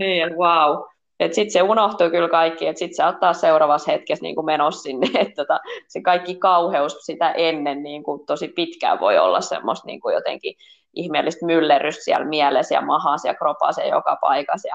[0.00, 0.84] niin, wow.
[1.20, 4.82] Että sitten se unohtuu kyllä kaikki, että sitten se ottaa seuraavassa hetkessä niin kuin menossa
[4.82, 9.86] sinne, että tota, se kaikki kauheus sitä ennen niin kuin tosi pitkään voi olla semmoista
[9.86, 10.54] niin kuin jotenkin
[10.94, 14.68] ihmeellistä myllerrystä siellä mielessä ja mahassa ja kropassa ja joka paikassa.
[14.68, 14.74] Ja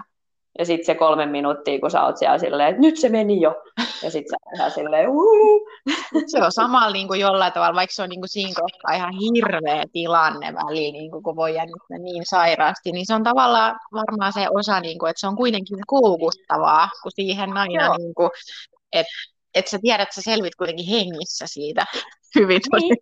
[0.59, 3.63] ja sitten se kolme minuuttia, kun sä oot siellä silleen, että nyt se meni jo.
[4.03, 5.67] Ja sitten sä ihan silleen, Uu!
[6.27, 9.13] Se on samalla niin kuin jollain tavalla, vaikka se on niin kuin siinä kohtaa ihan
[9.13, 14.33] hirveä tilanne väliin, niin kuin, kun voi jännittää niin sairaasti, niin se on tavallaan varmaan
[14.33, 18.29] se osa, niin kuin, että se on kuitenkin koukuttavaa, kun siihen aina, niin kuin,
[18.93, 19.13] että
[19.53, 21.85] että sä tiedät, että sä selvit kuitenkin hengissä siitä
[22.35, 22.97] hyvin niin.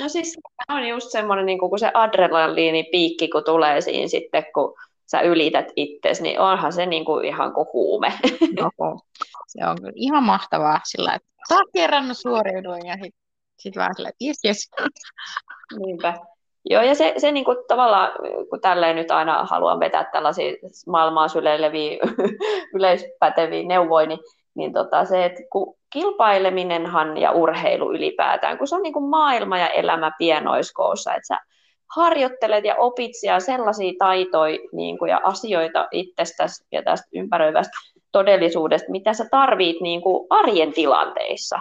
[0.00, 4.74] No siis on just semmoinen, niin kun se adrenaliinipiikki, kun tulee siinä sitten, kun
[5.14, 8.12] sä ylität itsesi, niin onhan se niin kuin ihan kuin huume.
[8.78, 8.98] Oho.
[9.46, 13.20] Se on kyllä ihan mahtavaa sillä, että taas kerran suoriuduin ja sitten
[13.58, 14.70] sit vähän sillä, että yes, yes.
[15.86, 16.14] Niinpä.
[16.70, 18.10] Joo, ja se, se niin kuin tavallaan,
[18.50, 20.52] kun tälleen nyt aina haluan vetää tällaisia
[20.86, 21.98] maailmaa syleileviä,
[22.76, 24.18] yleispäteviä neuvoja, niin,
[24.54, 29.58] niin tota se, että kun kilpaileminenhan ja urheilu ylipäätään, kun se on niin kuin maailma
[29.58, 31.38] ja elämä pienoiskoossa, että sä
[31.96, 37.72] harjoittelet ja opit siellä sellaisia taitoja niin kuin, ja asioita itsestäsi ja tästä ympäröivästä
[38.12, 41.58] todellisuudesta, mitä sä tarvit niin kuin, arjen tilanteissa.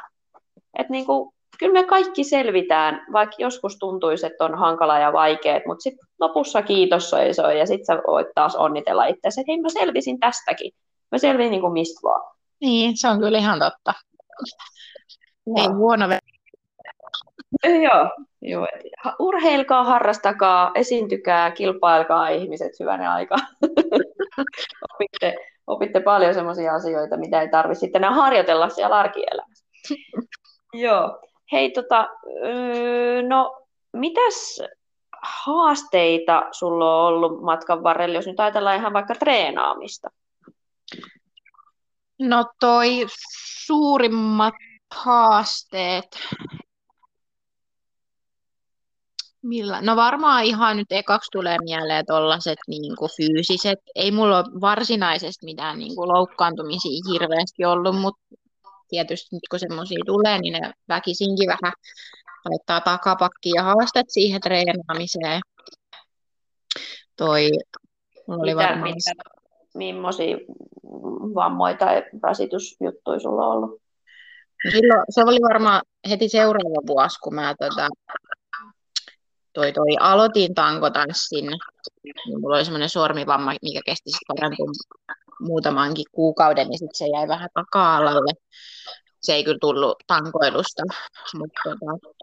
[0.80, 5.62] Et, niin kuin, kyllä me kaikki selvitään, vaikka joskus tuntuisi, että on hankala ja vaikea,
[5.66, 9.70] mutta sitten lopussa kiitos soi ja sitten sä voit taas onnitella itseäsi, että hei mä
[9.70, 10.72] selvisin tästäkin.
[11.12, 12.34] Mä selviin niin kuin mistä vaan.
[12.62, 13.94] Niin, se on kyllä ihan totta.
[15.58, 16.06] Ei huono
[17.64, 18.10] Joo,
[18.42, 18.68] joo.
[19.20, 23.36] Urheilkaa, harrastakaa, esiintykää, kilpailkaa ihmiset hyvänä aika.
[24.94, 25.36] opitte,
[25.68, 29.66] opitte paljon sellaisia asioita, mitä ei tarvitse sitten enää harjoitella siellä arkielämässä.
[30.74, 31.20] joo.
[31.52, 32.10] Hei, tota,
[33.28, 34.62] no, mitäs
[35.22, 40.10] haasteita sulla on ollut matkan varrella, jos nyt ajatellaan ihan vaikka treenaamista?
[42.20, 43.06] No toi
[43.66, 44.54] suurimmat
[44.96, 46.20] haasteet
[49.44, 49.82] Millä?
[49.82, 53.80] No varmaan ihan nyt ekaksi tulee mieleen tuollaiset niin fyysiset.
[53.96, 58.22] Ei mulla ole varsinaisesti mitään niin kuin loukkaantumisia hirveästi ollut, mutta
[58.90, 61.74] tietysti nyt kun semmoisia tulee, niin ne väkisinkin vähän
[62.46, 65.42] laittaa takapakkia ja haastat siihen treenaamiseen.
[67.18, 67.50] Toi,
[68.28, 68.94] mulla oli varmaan...
[68.94, 69.12] Mitä,
[69.76, 70.38] millaisia
[71.36, 73.82] vammoja tai rasitusjuttuja sulla on ollut?
[74.72, 77.88] Silloin, se oli varmaan heti seuraava vuosi, kun mä tota,
[79.54, 81.46] toi, toi aloitin tankotanssin,
[82.04, 84.68] niin mulla oli semmoinen sormivamma, mikä kesti sitten parantua
[85.40, 88.34] muutamankin kuukauden, niin sitten se jäi vähän taka-alalle.
[89.22, 90.84] Se ei kyllä tullut tankoilusta,
[91.38, 92.14] mutta tota,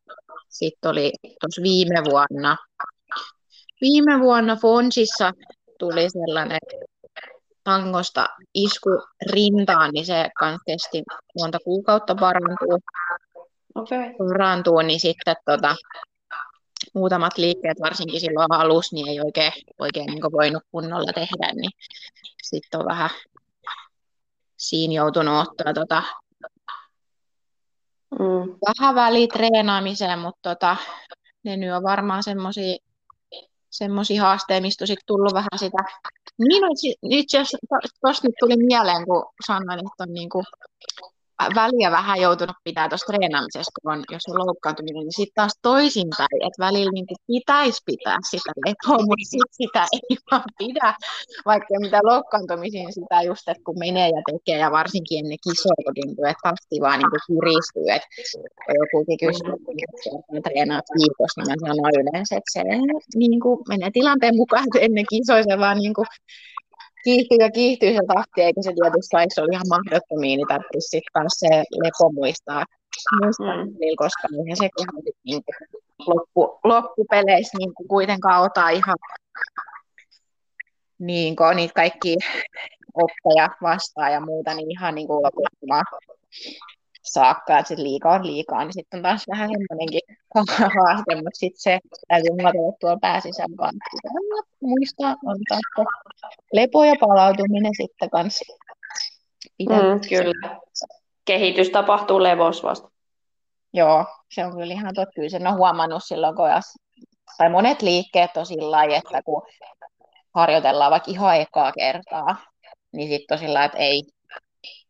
[0.48, 2.56] sitten oli tuossa viime vuonna,
[3.80, 5.32] viime vuonna Fonsissa
[5.78, 6.58] tuli sellainen
[7.64, 8.90] tangosta isku
[9.32, 11.02] rintaan, niin se kanssa kesti
[11.40, 12.78] monta kuukautta parantuu.
[13.74, 14.14] Okay.
[14.18, 15.76] Parantuu, niin sitten tota,
[16.94, 21.70] muutamat liikkeet, varsinkin silloin alussa, niin ei oikein, oikein niin voinut kunnolla tehdä, niin
[22.42, 23.10] sitten on vähän
[24.56, 26.02] siinä joutunut ottaa tota,
[28.18, 28.58] mm.
[28.68, 30.76] vähän välitreenaamiseen, mutta tota,
[31.42, 32.76] ne nyt on varmaan semmoisia
[33.70, 35.84] semmoisia haasteita, mistä on tullut vähän sitä.
[36.38, 36.62] Niin,
[37.10, 37.58] itse asiassa
[38.00, 40.42] tuosta nyt tuli mieleen, kun sanoin, että on niinku
[41.54, 46.40] väliä vähän joutunut pitää tuossa treenaamisessa, kun on, jos on loukkaantuminen, niin sitten taas toisinpäin,
[46.46, 50.94] että välillä niin pitäisi pitää sitä lepoa, mutta sitten sitä ei vaan pidä,
[51.50, 55.42] vaikka ei mitään loukkaantumisia, niin sitä just, että kun menee ja tekee, ja varsinkin ennen
[55.46, 58.08] kisoja, tuntuu, että tahti vaan niin kuin kiristyy, että
[58.80, 59.52] jokukin kysyy,
[60.36, 62.60] että treenaat viikossa, niin mä sanon yleensä, että se
[63.22, 66.08] niin kuin menee tilanteen mukaan, että ennen kisoja se vaan niin kuin
[67.04, 71.12] kiihtyy ja kiihtyy se tahti, eikä se tietysti saisi olla ihan mahdottomia, niin tarvitsisi sitten
[71.12, 72.64] taas se lepo muistaa,
[73.22, 73.72] muistaa mm.
[73.80, 74.68] Niin, koska eihän se
[75.24, 75.42] niin
[76.06, 78.96] loppu, loppupeleissä niin kuin kuitenkaan ota ihan
[80.98, 82.16] niin kuin niitä kaikki
[82.94, 85.22] oppeja vastaan ja muuta, niin ihan niin kuin
[87.12, 90.00] saakka, että sit liikaa on liikaa, niin sitten on taas vähän semmoinenkin
[90.76, 93.98] haaste, mutta sitten se täytyy muotoilla tuolla pääsisän kanssa.
[94.60, 95.84] Muistaa antaa
[96.52, 98.54] lepo ja palautuminen sitten kanssa.
[99.68, 100.58] Mm, kyllä.
[101.24, 102.90] Kehitys tapahtuu levos vasta.
[103.72, 105.12] Joo, se on kyllä ihan totta.
[105.14, 106.74] Kyllä sen on huomannut silloin, kun as...
[107.38, 109.42] tai monet liikkeet on sillä lailla, että kun
[110.34, 112.36] harjoitellaan vaikka ihan ekaa kertaa,
[112.92, 114.02] niin sitten on sillä että ei,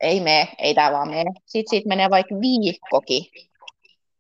[0.01, 1.31] ei mene, ei tämä vaan mene.
[1.47, 3.25] Sitten siitä menee vaikka viikkokin,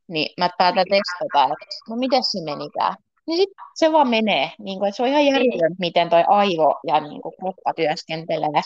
[0.08, 2.94] niin mä päätän testata, että no miten se menikään.
[3.26, 4.50] Niin sitten se vaan menee.
[4.58, 8.62] Niin kuin, että se on ihan järjetön, miten toi aivo ja niin kuin, kroppa työskentelee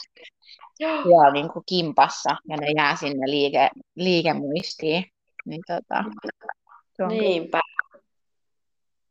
[1.15, 5.05] ja niin kuin kimpassa ja ne jää sinne liike, liikemuistiin.
[5.47, 6.05] Niin, tota,
[6.97, 7.61] se on Niinpä.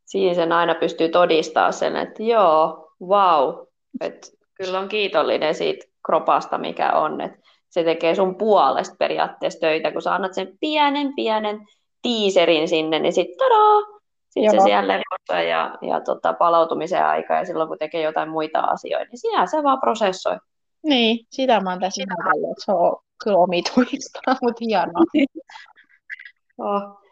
[0.06, 3.68] Siinä sen aina pystyy todistamaan sen, että joo, wow,
[4.02, 7.40] että kyllä on kiitollinen siitä kropasta, mikä on, että
[7.74, 11.60] se tekee sun puolesta periaatteessa töitä, kun sä annat sen pienen, pienen
[12.02, 17.46] tiiserin sinne, niin sitten tadaa, sitten se siellä levossa ja, ja tota, palautumisen aika ja
[17.46, 20.38] silloin kun tekee jotain muita asioita, niin siinä se vaan prosessoi.
[20.84, 25.04] Niin, sitä mä oon tässä että se on kyllä omituista, mutta hienoa.
[26.58, 27.03] oh.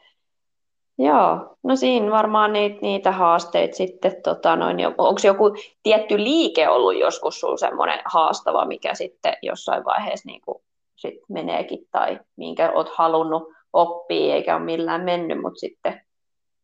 [0.97, 6.99] Joo, no siinä varmaan niitä, niitä haasteita sitten, tota noin, onko joku tietty liike ollut
[6.99, 10.63] joskus sinulla semmoinen haastava, mikä sitten jossain vaiheessa niin kuin
[10.95, 16.01] sit meneekin tai minkä olet halunnut oppia eikä ole millään mennyt, mutta sitten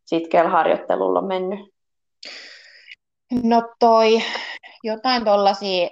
[0.06, 1.60] sitkeällä harjoittelulla on mennyt?
[3.44, 4.22] No toi,
[4.84, 5.90] jotain tollasia,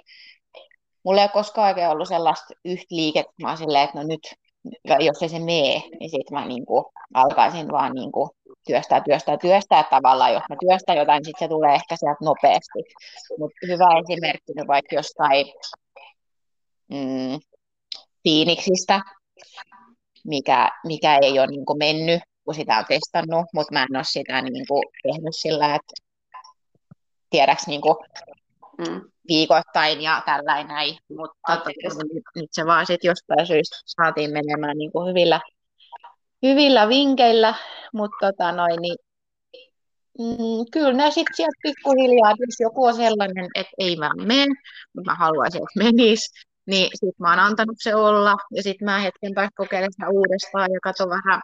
[1.02, 3.32] mulla ei ole koskaan oikein ollut sellaista yhtä liikettä,
[3.84, 4.45] että no nyt,
[5.00, 8.30] jos ei se mee, niin sitten mä niinku alkaisin vaan niinku
[8.66, 10.32] työstää, työstää, työstää tavallaan.
[10.32, 12.78] Jos mä työstän jotain, niin sitten se tulee ehkä sieltä nopeasti.
[13.38, 15.46] Mutta hyvä esimerkki nyt vaikka jostain
[16.88, 17.38] mm,
[18.22, 19.00] Phoenixistä,
[20.24, 24.42] mikä, mikä ei ole niinku mennyt, kun sitä on testannut, mutta mä en ole sitä
[24.42, 25.94] niinku tehnyt sillä, että
[27.30, 28.04] tiedäks niinku,
[28.78, 29.00] mm.
[29.28, 31.62] Viikoittain ja tällainen näin, mutta
[32.14, 35.40] nyt, nyt se vaan sitten jostain syystä saatiin menemään niinku hyvillä,
[36.42, 37.54] hyvillä vinkeillä,
[37.92, 38.96] mutta tota noin, niin,
[40.18, 44.54] mm, kyllä ne sitten sieltä pikkuhiljaa, jos joku on sellainen, että ei mä mene,
[44.94, 46.30] mutta mä haluaisin, että menisi,
[46.66, 50.72] niin sitten mä oon antanut se olla, ja sitten mä hetken päästä kokeilen sitä uudestaan
[50.72, 51.40] ja katson vähän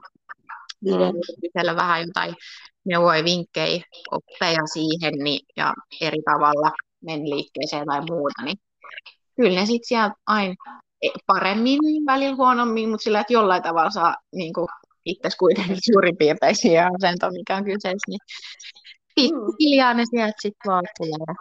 [0.84, 1.76] videoilla mm.
[1.76, 2.34] vähän jotain
[2.84, 8.56] neuvoja, vinkkejä, oppeja siihen niin, ja eri tavalla meni liikkeeseen tai muuta, niin
[9.36, 10.54] kyllä ne sitten sieltä aina
[11.26, 14.68] paremmin, välillä huonommin, mutta sillä, että jollain tavalla saa niin kuin,
[15.04, 18.20] itse kuitenkin suurin piirtein siihen asentoon, mikä on kyseessä, niin
[19.14, 21.36] pikkuhiljaa ne sieltä sitten tulee.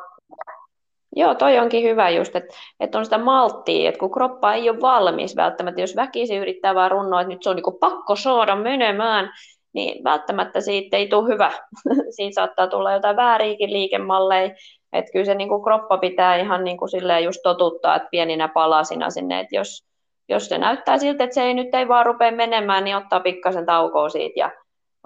[1.16, 4.82] Joo, toi onkin hyvä just, että, että on sitä malttia, että kun kroppa ei ole
[4.82, 9.34] valmis välttämättä, jos väkisin yrittää vaan runnoa, että nyt se on niin pakko saada menemään,
[9.74, 11.52] niin välttämättä siitä ei tule hyvä.
[12.16, 14.56] Siinä saattaa tulla jotain vääriäkin liikemalleja,
[14.94, 18.48] että kyllä se niin kuin kroppa pitää ihan niin kuin silleen just totuttaa, että pieninä
[18.48, 19.86] palasina sinne, että jos,
[20.30, 23.66] jos se näyttää siltä, että se ei nyt ei vaan rupea menemään, niin ottaa pikkasen
[23.66, 24.52] taukoa siitä ja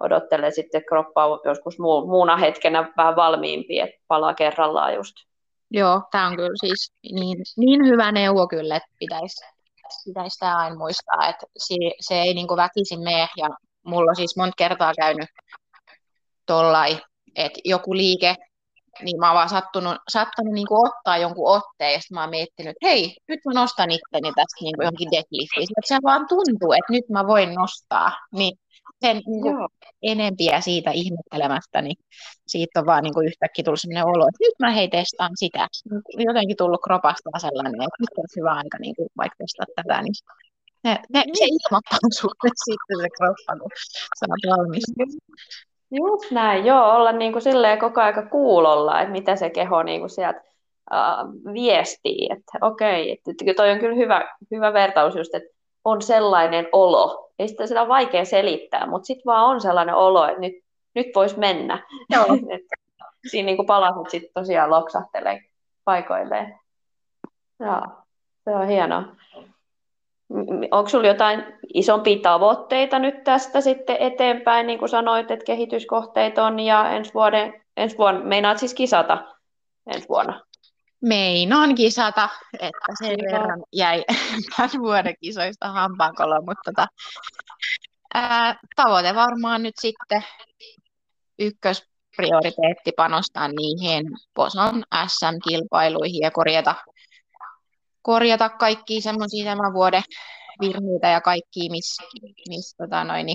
[0.01, 5.15] odottelee sitten kroppaa joskus muuna hetkenä vähän valmiimpi, että palaa kerrallaan just.
[5.71, 9.55] Joo, tämä on kyllä siis niin, niin hyvä neuvo kyllä, että pitäisi
[10.05, 13.49] pitäisi tämä aina muistaa, että se, se ei niin väkisin mene, ja
[13.83, 15.29] mulla on siis monta kertaa käynyt
[16.45, 16.97] tollai,
[17.35, 18.35] että joku liike,
[19.03, 22.29] niin mä oon vaan sattunut, sattunut niin kuin ottaa jonkun otteen, ja sitten mä oon
[22.29, 25.67] miettinyt, että hei, nyt mä nostan itteni tästä niin kuin johonkin deadliftiin.
[25.77, 28.11] Että se vaan tuntuu, että nyt mä voin nostaa.
[28.31, 28.57] Niin
[29.01, 29.55] sen niin kuin,
[30.01, 31.97] enempiä siitä ihmettelemästä, niin
[32.47, 35.67] siitä on vaan niin kuin yhtäkkiä tullut sellainen olo, että nyt mä hei testaan sitä.
[36.27, 40.15] Jotenkin tullut kropasta sellainen, että nyt olisi hyvä aika niin kuin, vaikka testaa tätä, niin
[40.85, 43.71] ne, ne, se ilmoittaa sulle sitten se kroppa, kun
[44.19, 44.85] sä oot valmis.
[45.97, 49.99] Just näin, joo, olla niin kuin silleen koko aika kuulolla, että mitä se keho niin
[49.99, 50.41] kuin sieltä
[50.91, 55.49] uh, viestii, että okei, että toi on kyllä hyvä, hyvä vertaus just, että
[55.85, 57.31] on sellainen olo.
[57.39, 60.53] Ei sitä, sitä on vaikea selittää, mutta sitten vaan on sellainen olo, että nyt,
[60.95, 61.87] nyt voisi mennä.
[62.09, 62.25] Joo.
[63.31, 65.41] siinä niin kuin palaset sitten tosiaan loksahtelee
[65.83, 66.59] paikoilleen.
[67.59, 67.81] Joo,
[68.43, 69.03] se on hienoa.
[70.71, 76.59] Onko sinulla jotain isompia tavoitteita nyt tästä sitten eteenpäin, niin kuin sanoit, että kehityskohteita on
[76.59, 79.23] ja ensi, vuoden, ensi vuonna, meinaat siis kisata
[79.93, 80.41] ensi vuonna?
[81.01, 83.31] meinaan kisata, että sen Joo.
[83.31, 84.03] verran jäi
[84.57, 86.87] tämän vuoden kisoista hampaankolo, mutta tota,
[88.13, 90.23] ää, tavoite varmaan nyt sitten
[91.39, 96.75] ykkösprioriteetti panostaa niihin Poson SM-kilpailuihin ja korjata,
[98.05, 100.03] korjata kaikki semmoisia tämän vuoden
[100.61, 102.03] virheitä ja kaikki, missä
[102.49, 103.25] mis, tota noin,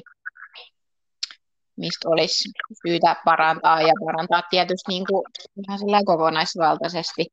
[1.76, 2.48] mistä olisi
[2.86, 5.24] syytä parantaa ja parantaa tietysti niin kuin
[5.68, 7.26] ihan kokonaisvaltaisesti.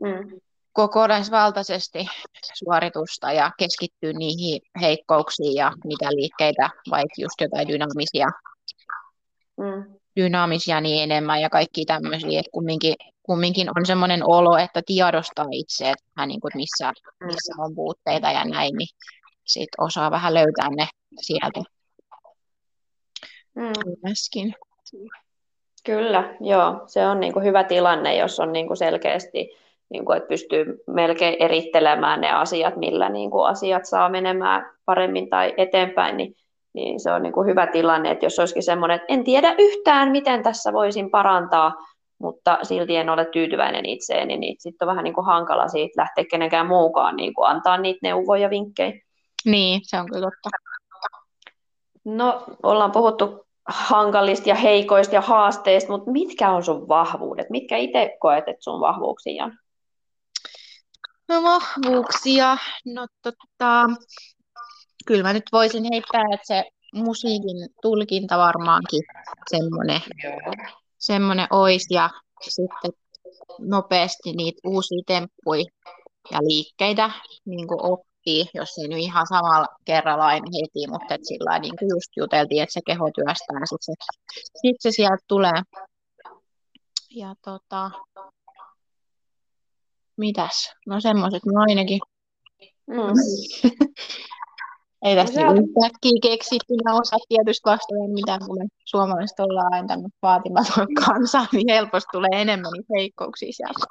[0.00, 0.40] Mm
[0.78, 2.06] kokonaisvaltaisesti
[2.54, 8.26] suoritusta ja keskittyä niihin heikkouksiin ja mitä liikkeitä, vaikka just jotain dynaamisia,
[9.56, 9.98] mm.
[10.16, 12.94] dynaamisia niin enemmän ja kaikki tämmöisiä, että kumminkin,
[13.28, 16.92] kumminkin on semmoinen olo, että tiedostaa itse, että hän, niin kuin, missä,
[17.24, 18.88] missä on puutteita ja näin, niin
[19.44, 20.88] sit osaa vähän löytää ne
[21.20, 21.60] sieltä.
[23.54, 23.72] Mm.
[25.84, 26.82] Kyllä, joo.
[26.86, 29.50] Se on niin kuin hyvä tilanne, jos on niin kuin selkeästi
[29.90, 35.30] niin kuin, että pystyy melkein erittelemään ne asiat, millä niin kuin asiat saa menemään paremmin
[35.30, 36.34] tai eteenpäin, niin,
[36.72, 40.10] niin se on niin kuin hyvä tilanne, että jos olisikin semmoinen, että en tiedä yhtään,
[40.10, 41.74] miten tässä voisin parantaa,
[42.18, 46.24] mutta silti en ole tyytyväinen itseeni, niin sitten on vähän niin kuin hankala siitä lähteä
[46.30, 49.00] kenenkään muukaan niin kuin antaa niitä neuvoja ja vinkkejä.
[49.44, 50.50] Niin, se on kyllä totta.
[52.04, 57.50] No, ollaan puhuttu hankalista ja heikoista ja haasteista, mutta mitkä on sun vahvuudet?
[57.50, 59.58] Mitkä itse koet, että sun vahvuuksia on?
[61.28, 62.56] No vahvuuksia,
[62.86, 63.86] no tota,
[65.06, 66.64] kyllä mä nyt voisin heittää, että se
[66.94, 69.02] musiikin tulkinta varmaankin
[69.50, 70.00] semmoinen,
[70.98, 72.10] semmoinen ois ja
[72.48, 72.90] sitten
[73.58, 75.64] nopeasti niitä uusia temppuja
[76.30, 77.10] ja liikkeitä
[77.44, 81.76] niin kuin oppii, jos ei nyt ihan samalla kerralla aina heti, mutta et sillä niin
[81.78, 83.92] kuin just juteltiin, että se keho työstää, sitten se,
[84.60, 85.62] sit se sieltä tulee.
[87.10, 87.90] Ja tota,
[90.18, 90.72] Mitäs?
[90.86, 92.00] No semmoiset no ainakin.
[92.86, 92.96] Mm.
[95.02, 100.10] Ei tästä no, yhtäkkiä keksitty, mä osat tietysti vastaan, mitä mulle suomalaiset ollaan aina tämmöinen
[100.22, 103.86] vaatimaton kansa, niin helposti tulee enemmän niitä heikkouksia sieltä.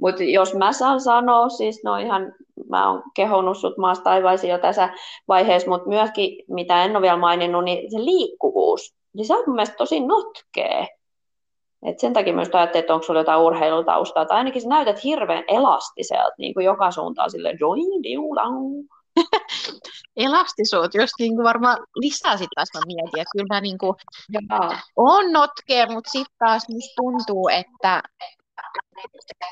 [0.00, 2.32] Mutta jos mä saan sanoa, siis no ihan,
[2.68, 4.88] mä oon kehonnut sut maasta taivaisiin jo tässä
[5.28, 9.56] vaiheessa, mutta myöskin, mitä en ole vielä maininnut, niin se liikkuvuus, niin se on mun
[9.56, 10.88] mielestä tosi notkee.
[11.82, 15.44] Et sen takia myös ajattelin, että onko sulla jotain urheilutaustaa, tai ainakin sä näytät hirveän
[15.48, 18.86] elastiselta, niin kuin joka suuntaan sille join, diulang.
[20.16, 23.94] Elastisuut, jos niin kuin varmaan lisää sitten taas mä mietin, että kyllä mä niin kuin
[24.96, 28.02] on notkea, mutta sitten taas musta tuntuu, että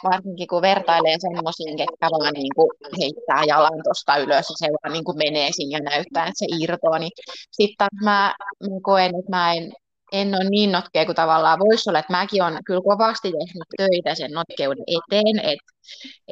[0.05, 4.93] varsinkin kun vertailee semmoisiin, ketkä vaan niin kuin heittää jalan tuosta ylös ja se vaan
[4.93, 7.13] niin kuin menee sinne ja näyttää, että se irtoaa, niin
[7.51, 9.73] sitten mä, mä koen, että mä en
[10.13, 14.15] en ole niin notkea kuin tavallaan voisi olla, että mäkin olen kyllä kovasti tehnyt töitä
[14.15, 15.73] sen notkeuden eteen, että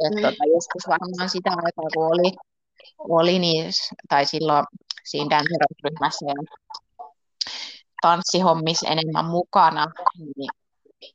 [0.05, 0.23] et mm.
[0.23, 2.33] tota, joskus varmaan sitä aikaa, kun oli,
[2.99, 3.71] oli niin,
[4.09, 4.65] tai silloin
[5.05, 6.35] siinä dancerousryhmässä ja
[8.03, 9.87] tanssihommissa enemmän mukana,
[10.37, 10.51] niin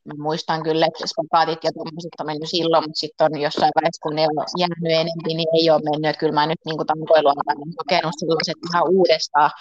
[0.03, 4.03] mä muistan kyllä, että spagaatit ja tuommoiset on mennyt silloin, mutta sitten on jossain vaiheessa,
[4.03, 6.09] kun ne on jäänyt enemmän, niin ei ole mennyt.
[6.09, 9.51] Että kyllä mä nyt niin tankoilua olen kokenut sellaiset ihan uudestaan.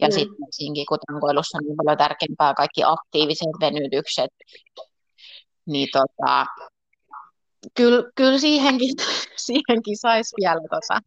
[0.00, 0.12] Ja mm.
[0.12, 4.30] sitten siinkin, kun tankoilussa on niin paljon tärkeämpää kaikki aktiiviset venytykset,
[5.66, 6.46] niin tota,
[7.74, 8.94] kyllä, kyllä siihenkin,
[9.46, 11.00] siihenkin saisi vielä tota,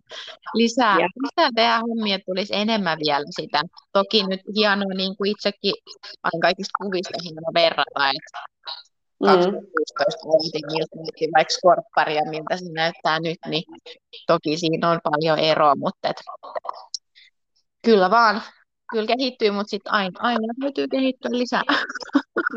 [0.54, 1.08] lisää, ja.
[1.24, 3.62] lisää tehdä hommia, että tulisi enemmän vielä sitä.
[3.94, 5.74] Toki nyt hienoa, niin kuin itsekin
[6.24, 8.40] aina kaikista kuvista hienoa verrata, että
[9.96, 11.32] 2016 mm.
[11.36, 13.64] vaikka skorpparia, miltä se näyttää nyt, niin
[14.28, 16.18] toki siinä on paljon eroa, mutta et,
[17.86, 18.42] kyllä vaan
[18.92, 21.64] kyllä kehittyy, mutta sitten aina, aina täytyy kehittyä lisää.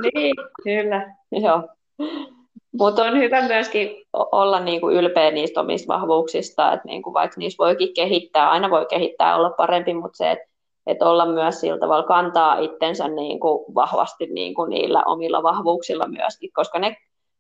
[0.02, 0.34] Niin,
[0.64, 1.68] kyllä, joo.
[2.72, 7.94] Mutta on hyvä myöskin olla niinku ylpeä niistä omista vahvuuksista, että niinku vaikka niissä voikin
[7.94, 10.48] kehittää, aina voi kehittää olla parempi, mutta se, että
[10.86, 16.78] et olla myös sillä tavalla kantaa itsensä niinku vahvasti niinku niillä omilla vahvuuksilla myöskin, koska
[16.78, 16.96] ne,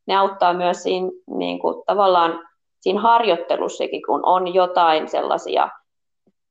[0.06, 2.48] ne auttaa myös siinä niinku, tavallaan
[2.80, 5.68] siinä harjoittelussakin, kun on jotain sellaisia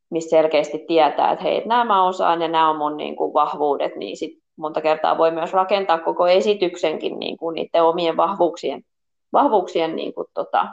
[0.09, 3.95] missä selkeästi tietää, että hei, nämä mä osaan ja nämä on mun niin kuin, vahvuudet,
[3.95, 8.83] niin sit monta kertaa voi myös rakentaa koko esityksenkin niin kuin, niiden omien vahvuuksien,
[9.33, 10.67] vahvuuksien niin kuin, tota,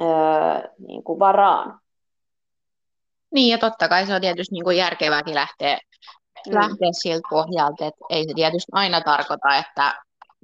[0.00, 1.80] öö, niin kuin varaan.
[3.34, 5.78] Niin, ja totta kai se on tietysti niin kuin järkevääkin lähteä,
[6.46, 6.54] mm.
[6.54, 9.94] lähteä siltä pohjalta, että ei se tietysti aina tarkoita, että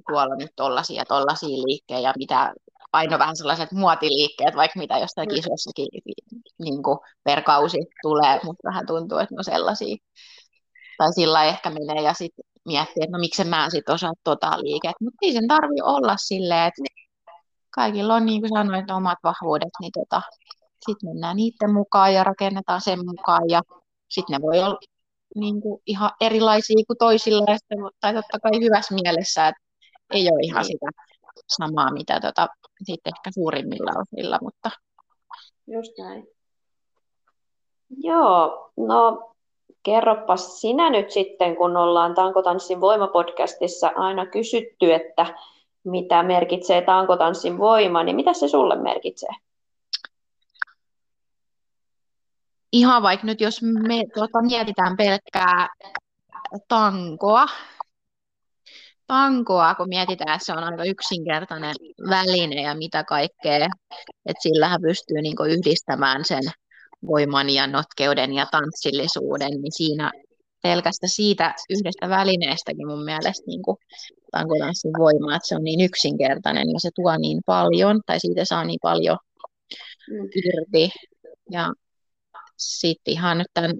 [0.07, 2.53] tuolla nyt tollaisia tollaisia liikkejä ja mitä
[2.93, 5.35] aina vähän sellaiset muotiliikkeet, vaikka mitä jostain mm.
[5.35, 5.87] kisoissakin
[6.59, 9.95] niin kuin per kausi tulee, mutta vähän tuntuu, että no sellaisia.
[10.97, 15.03] Tai sillä ehkä menee ja sitten miettii, että no miksi mä sitten osaa tota liikettä.
[15.03, 16.81] Mutta ei sen tarvi olla silleen, että
[17.75, 20.21] kaikilla on niin kuin sanoin, omat vahvuudet, niin tota,
[20.85, 23.61] sitten mennään niiden mukaan ja rakennetaan sen mukaan ja
[24.09, 24.79] sitten ne voi olla
[25.35, 29.61] niin kuin ihan erilaisia kuin toisilla, ja sitten, tai totta kai hyvässä mielessä, että
[30.13, 30.85] ei ole ihan sitä
[31.47, 32.47] samaa, mitä tota,
[32.83, 34.71] sitten ehkä suurimmilla osilla, mutta
[35.67, 36.27] just näin.
[37.89, 39.34] Joo, no
[39.85, 45.25] kerropas sinä nyt sitten, kun ollaan Tankotanssin voimapodcastissa aina kysytty, että
[45.83, 49.29] mitä merkitsee tankotanssin voima, niin mitä se sulle merkitsee?
[52.71, 55.67] Ihan vaikka nyt, jos me tuota, mietitään pelkkää
[56.67, 57.45] tankoa,
[59.07, 61.75] tankoa, kun mietitään, että se on aika yksinkertainen
[62.09, 63.55] väline ja mitä kaikkea,
[64.25, 66.43] että sillähän pystyy niin yhdistämään sen
[67.07, 70.11] voiman ja notkeuden ja tanssillisuuden, niin siinä
[70.63, 73.77] pelkästä siitä yhdestä välineestäkin mun mielestä niin kuin
[74.31, 78.65] tankotanssin voima, että se on niin yksinkertainen ja se tuo niin paljon, tai siitä saa
[78.65, 79.17] niin paljon
[80.11, 80.29] mm.
[80.35, 80.89] irti.
[81.51, 81.73] Ja
[82.57, 83.71] sitten ihan nyt tämän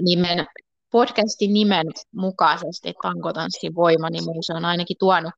[0.00, 0.46] nimen,
[0.92, 5.32] podcastin nimen mukaisesti tankotanssin voima, niin mun se on ainakin tuonut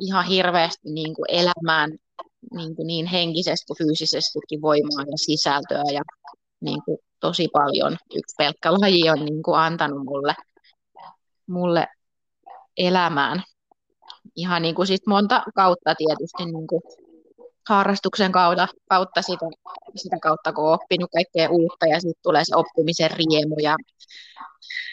[0.00, 1.90] ihan hirveästi niin kuin elämään
[2.54, 6.02] niin, kuin niin henkisesti kuin fyysisestikin voimaa ja sisältöä ja
[6.60, 7.96] niin kuin tosi paljon.
[8.14, 10.34] Yksi pelkkä laji on niin kuin antanut mulle,
[11.46, 11.86] mulle
[12.76, 13.42] elämään.
[14.36, 16.82] Ihan niin kuin sit monta kautta tietysti niin kuin
[17.68, 19.46] harrastuksen kautta, kautta sitä,
[19.96, 23.76] sitä kautta, kun on oppinut kaikkea uutta ja sitten tulee se oppimisen riemu ja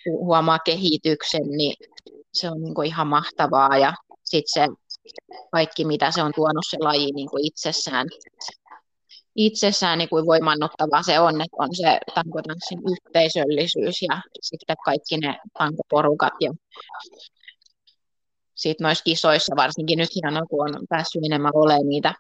[0.06, 1.76] huomaa kehityksen, niin
[2.34, 3.94] se on niin kuin ihan mahtavaa ja
[4.24, 4.76] sitten se
[5.52, 8.08] kaikki, mitä se on tuonut se laji niin kuin itsessään,
[9.36, 15.40] itsessään niin kuin voimannuttavaa se on, että on se tankotanssin yhteisöllisyys ja sitten kaikki ne
[15.58, 16.54] tankoporukat ja
[18.56, 22.14] sitten noissa kisoissa varsinkin nyt hienoa, kun on päässyt enemmän olemaan niitä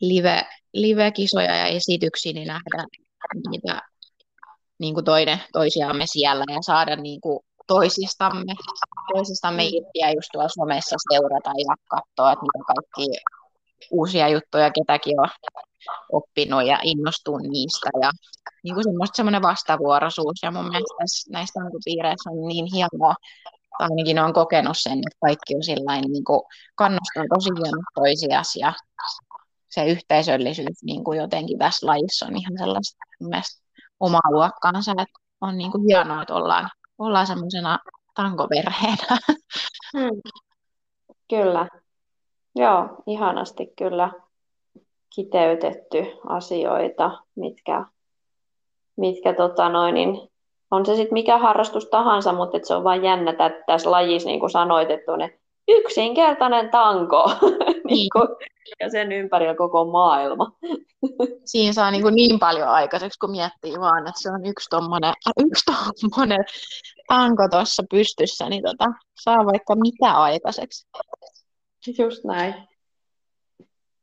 [0.00, 2.86] live, live-kisoja ja esityksiä, niin nähdä
[3.50, 3.80] niitä
[4.78, 8.54] niin kuin toinen, toisiamme siellä ja saada niin kuin toisistamme,
[9.14, 13.20] toisistamme irtiä just tuolla somessa seurata ja katsoa, että mitä kaikki
[13.90, 15.28] uusia juttuja ketäkin on
[16.12, 18.10] oppinut ja innostunut niistä ja
[18.64, 23.14] niin kuin semmoista semmoinen vastavuoroisuus ja mun mielestä tässä, näistä niin piireissä on niin hienoa,
[23.78, 26.40] tai ainakin on kokenut sen, että kaikki on sillain, niin kuin
[26.74, 28.72] kannustaa tosi hienosti toisias ja
[29.70, 33.62] se yhteisöllisyys niin kuin jotenkin tässä lajissa on ihan sellaista mielestä
[34.00, 37.78] omaa luokkaansa, että on niin kuin hienoa, että ollaan, ollaan semmoisena
[38.14, 39.18] tankoverheenä.
[39.92, 40.20] Hmm.
[41.30, 41.68] Kyllä.
[42.56, 44.10] Joo, ihanasti kyllä
[45.14, 47.84] kiteytetty asioita, mitkä,
[48.96, 50.30] mitkä tota noin, niin
[50.70, 54.40] on se sitten mikä harrastus tahansa, mutta se on vain jännä, että tässä lajissa, niin
[54.40, 55.20] kuin sanoit, että on
[55.68, 57.30] yksinkertainen tanko
[57.90, 58.28] niin kuin,
[58.80, 60.52] ja sen ympärillä koko maailma.
[61.44, 65.14] Siinä saa niin, kuin niin paljon aikaiseksi, kun miettii vaan, että se on yksi tuommoinen
[65.46, 66.44] yksi tommonen
[67.08, 68.84] tanko tuossa pystyssä, niin tota,
[69.20, 70.86] saa vaikka mitä aikaiseksi.
[71.98, 72.54] Just näin.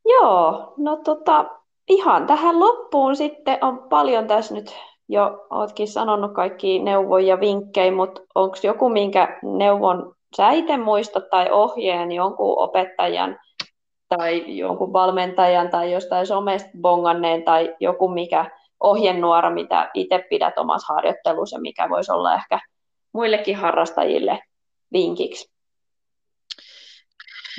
[0.04, 1.44] Joo, no tota,
[1.88, 4.76] ihan tähän loppuun sitten on paljon tässä nyt
[5.08, 11.30] jo, oletkin sanonut kaikki neuvoja ja vinkkejä, mutta onko joku, minkä neuvon sä itse muistat
[11.30, 13.38] tai ohjeen jonkun opettajan
[14.08, 18.50] tai jonkun valmentajan tai jostain somesta bonganneen tai joku mikä
[18.80, 22.60] ohjenuora, mitä itse pidät omassa harjoittelussa, mikä voisi olla ehkä
[23.12, 24.38] muillekin harrastajille
[24.92, 25.57] vinkiksi?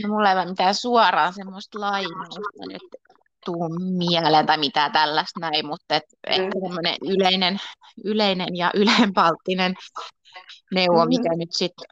[0.04, 2.82] No mulla ei ole mitään suoraan semmoista lainausta nyt
[3.46, 6.34] tuu mieleen tai mitään tällaista näin, mutta et mm.
[6.34, 7.58] ehkä semmoinen yleinen,
[8.04, 9.76] yleinen ja ylempalttinen
[10.74, 11.10] neuvo, mm.
[11.10, 11.88] mikä nyt sitten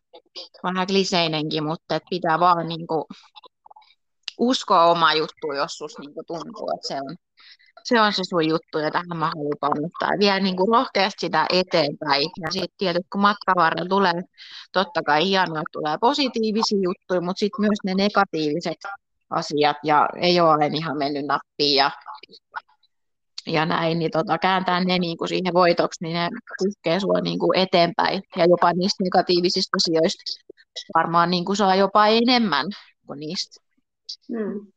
[0.64, 3.08] vähän kliseinenkin, mutta et pitää vaan niinku
[4.38, 7.16] uskoa omaa juttua joskus niinku tuntuu, että se on,
[7.88, 10.20] se on se sun juttu ja tähän mä haluan kannattaa.
[10.20, 12.30] Vielä niin kuin rohkeasti sitä eteenpäin.
[12.42, 14.22] Ja sitten tietysti kun matkan tulee,
[14.72, 18.78] totta kai hienoa, tulee positiivisia juttuja, mutta sitten myös ne negatiiviset
[19.30, 21.92] asiat ja ei ole aina ihan mennyt nappiin ja,
[23.48, 26.30] ja näin, niin tota, kääntää ne niin kuin siihen voitoksi, niin ne
[26.64, 30.24] kytkee sua niin kuin eteenpäin ja jopa niistä negatiivisista asioista
[30.96, 32.66] varmaan niin kuin saa jopa enemmän
[33.06, 33.62] kuin niistä
[34.30, 34.68] mm.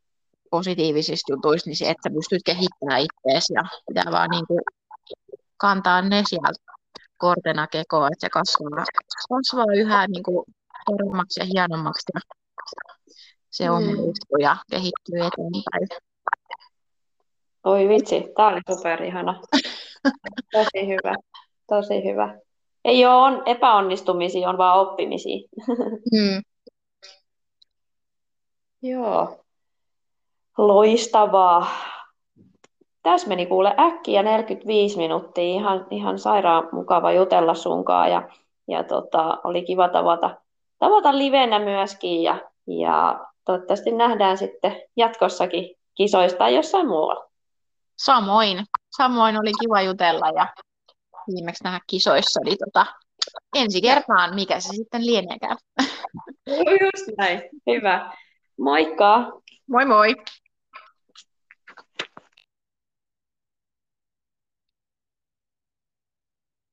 [0.50, 4.60] Positiivisista jutuista, niin että sä pystyt kehittämään itseäsi ja pitää vaan niin kuin
[5.56, 6.52] kantaa ne sieltä
[7.18, 8.84] kortena kekoon, että se kasvaa,
[9.28, 10.44] kasvaa yhä niin kuin
[10.86, 12.20] paremmaksi ja hienommaksi ja
[13.50, 14.12] se on mm.
[14.40, 16.02] ja kehittyy eteenpäin.
[17.64, 19.40] Oi vitsi, tämä oli super ihana.
[20.52, 21.14] Tosi hyvä,
[21.68, 22.38] tosi hyvä.
[22.84, 25.48] Ei ole on epäonnistumisia, on vaan oppimisia.
[26.12, 26.42] Mm.
[28.82, 29.39] Joo.
[30.60, 31.66] Loistavaa.
[33.02, 35.44] Tässä meni kuule äkkiä 45 minuuttia.
[35.44, 38.28] Ihan, ihan sairaan mukava jutella sunkaan ja,
[38.68, 40.36] ja tota, oli kiva tavata,
[40.78, 47.30] tavata livenä myöskin ja, ja toivottavasti nähdään sitten jatkossakin kisoista tai jossain muualla.
[47.98, 48.64] Samoin.
[48.96, 50.46] Samoin oli kiva jutella ja
[51.26, 52.86] viimeksi nähdä kisoissa, niin tota,
[53.56, 55.56] ensi kertaan, mikä se sitten lieneekään.
[56.80, 57.42] Just näin.
[57.66, 58.12] Hyvä.
[58.58, 59.40] Moikka!
[59.70, 60.14] Moi moi!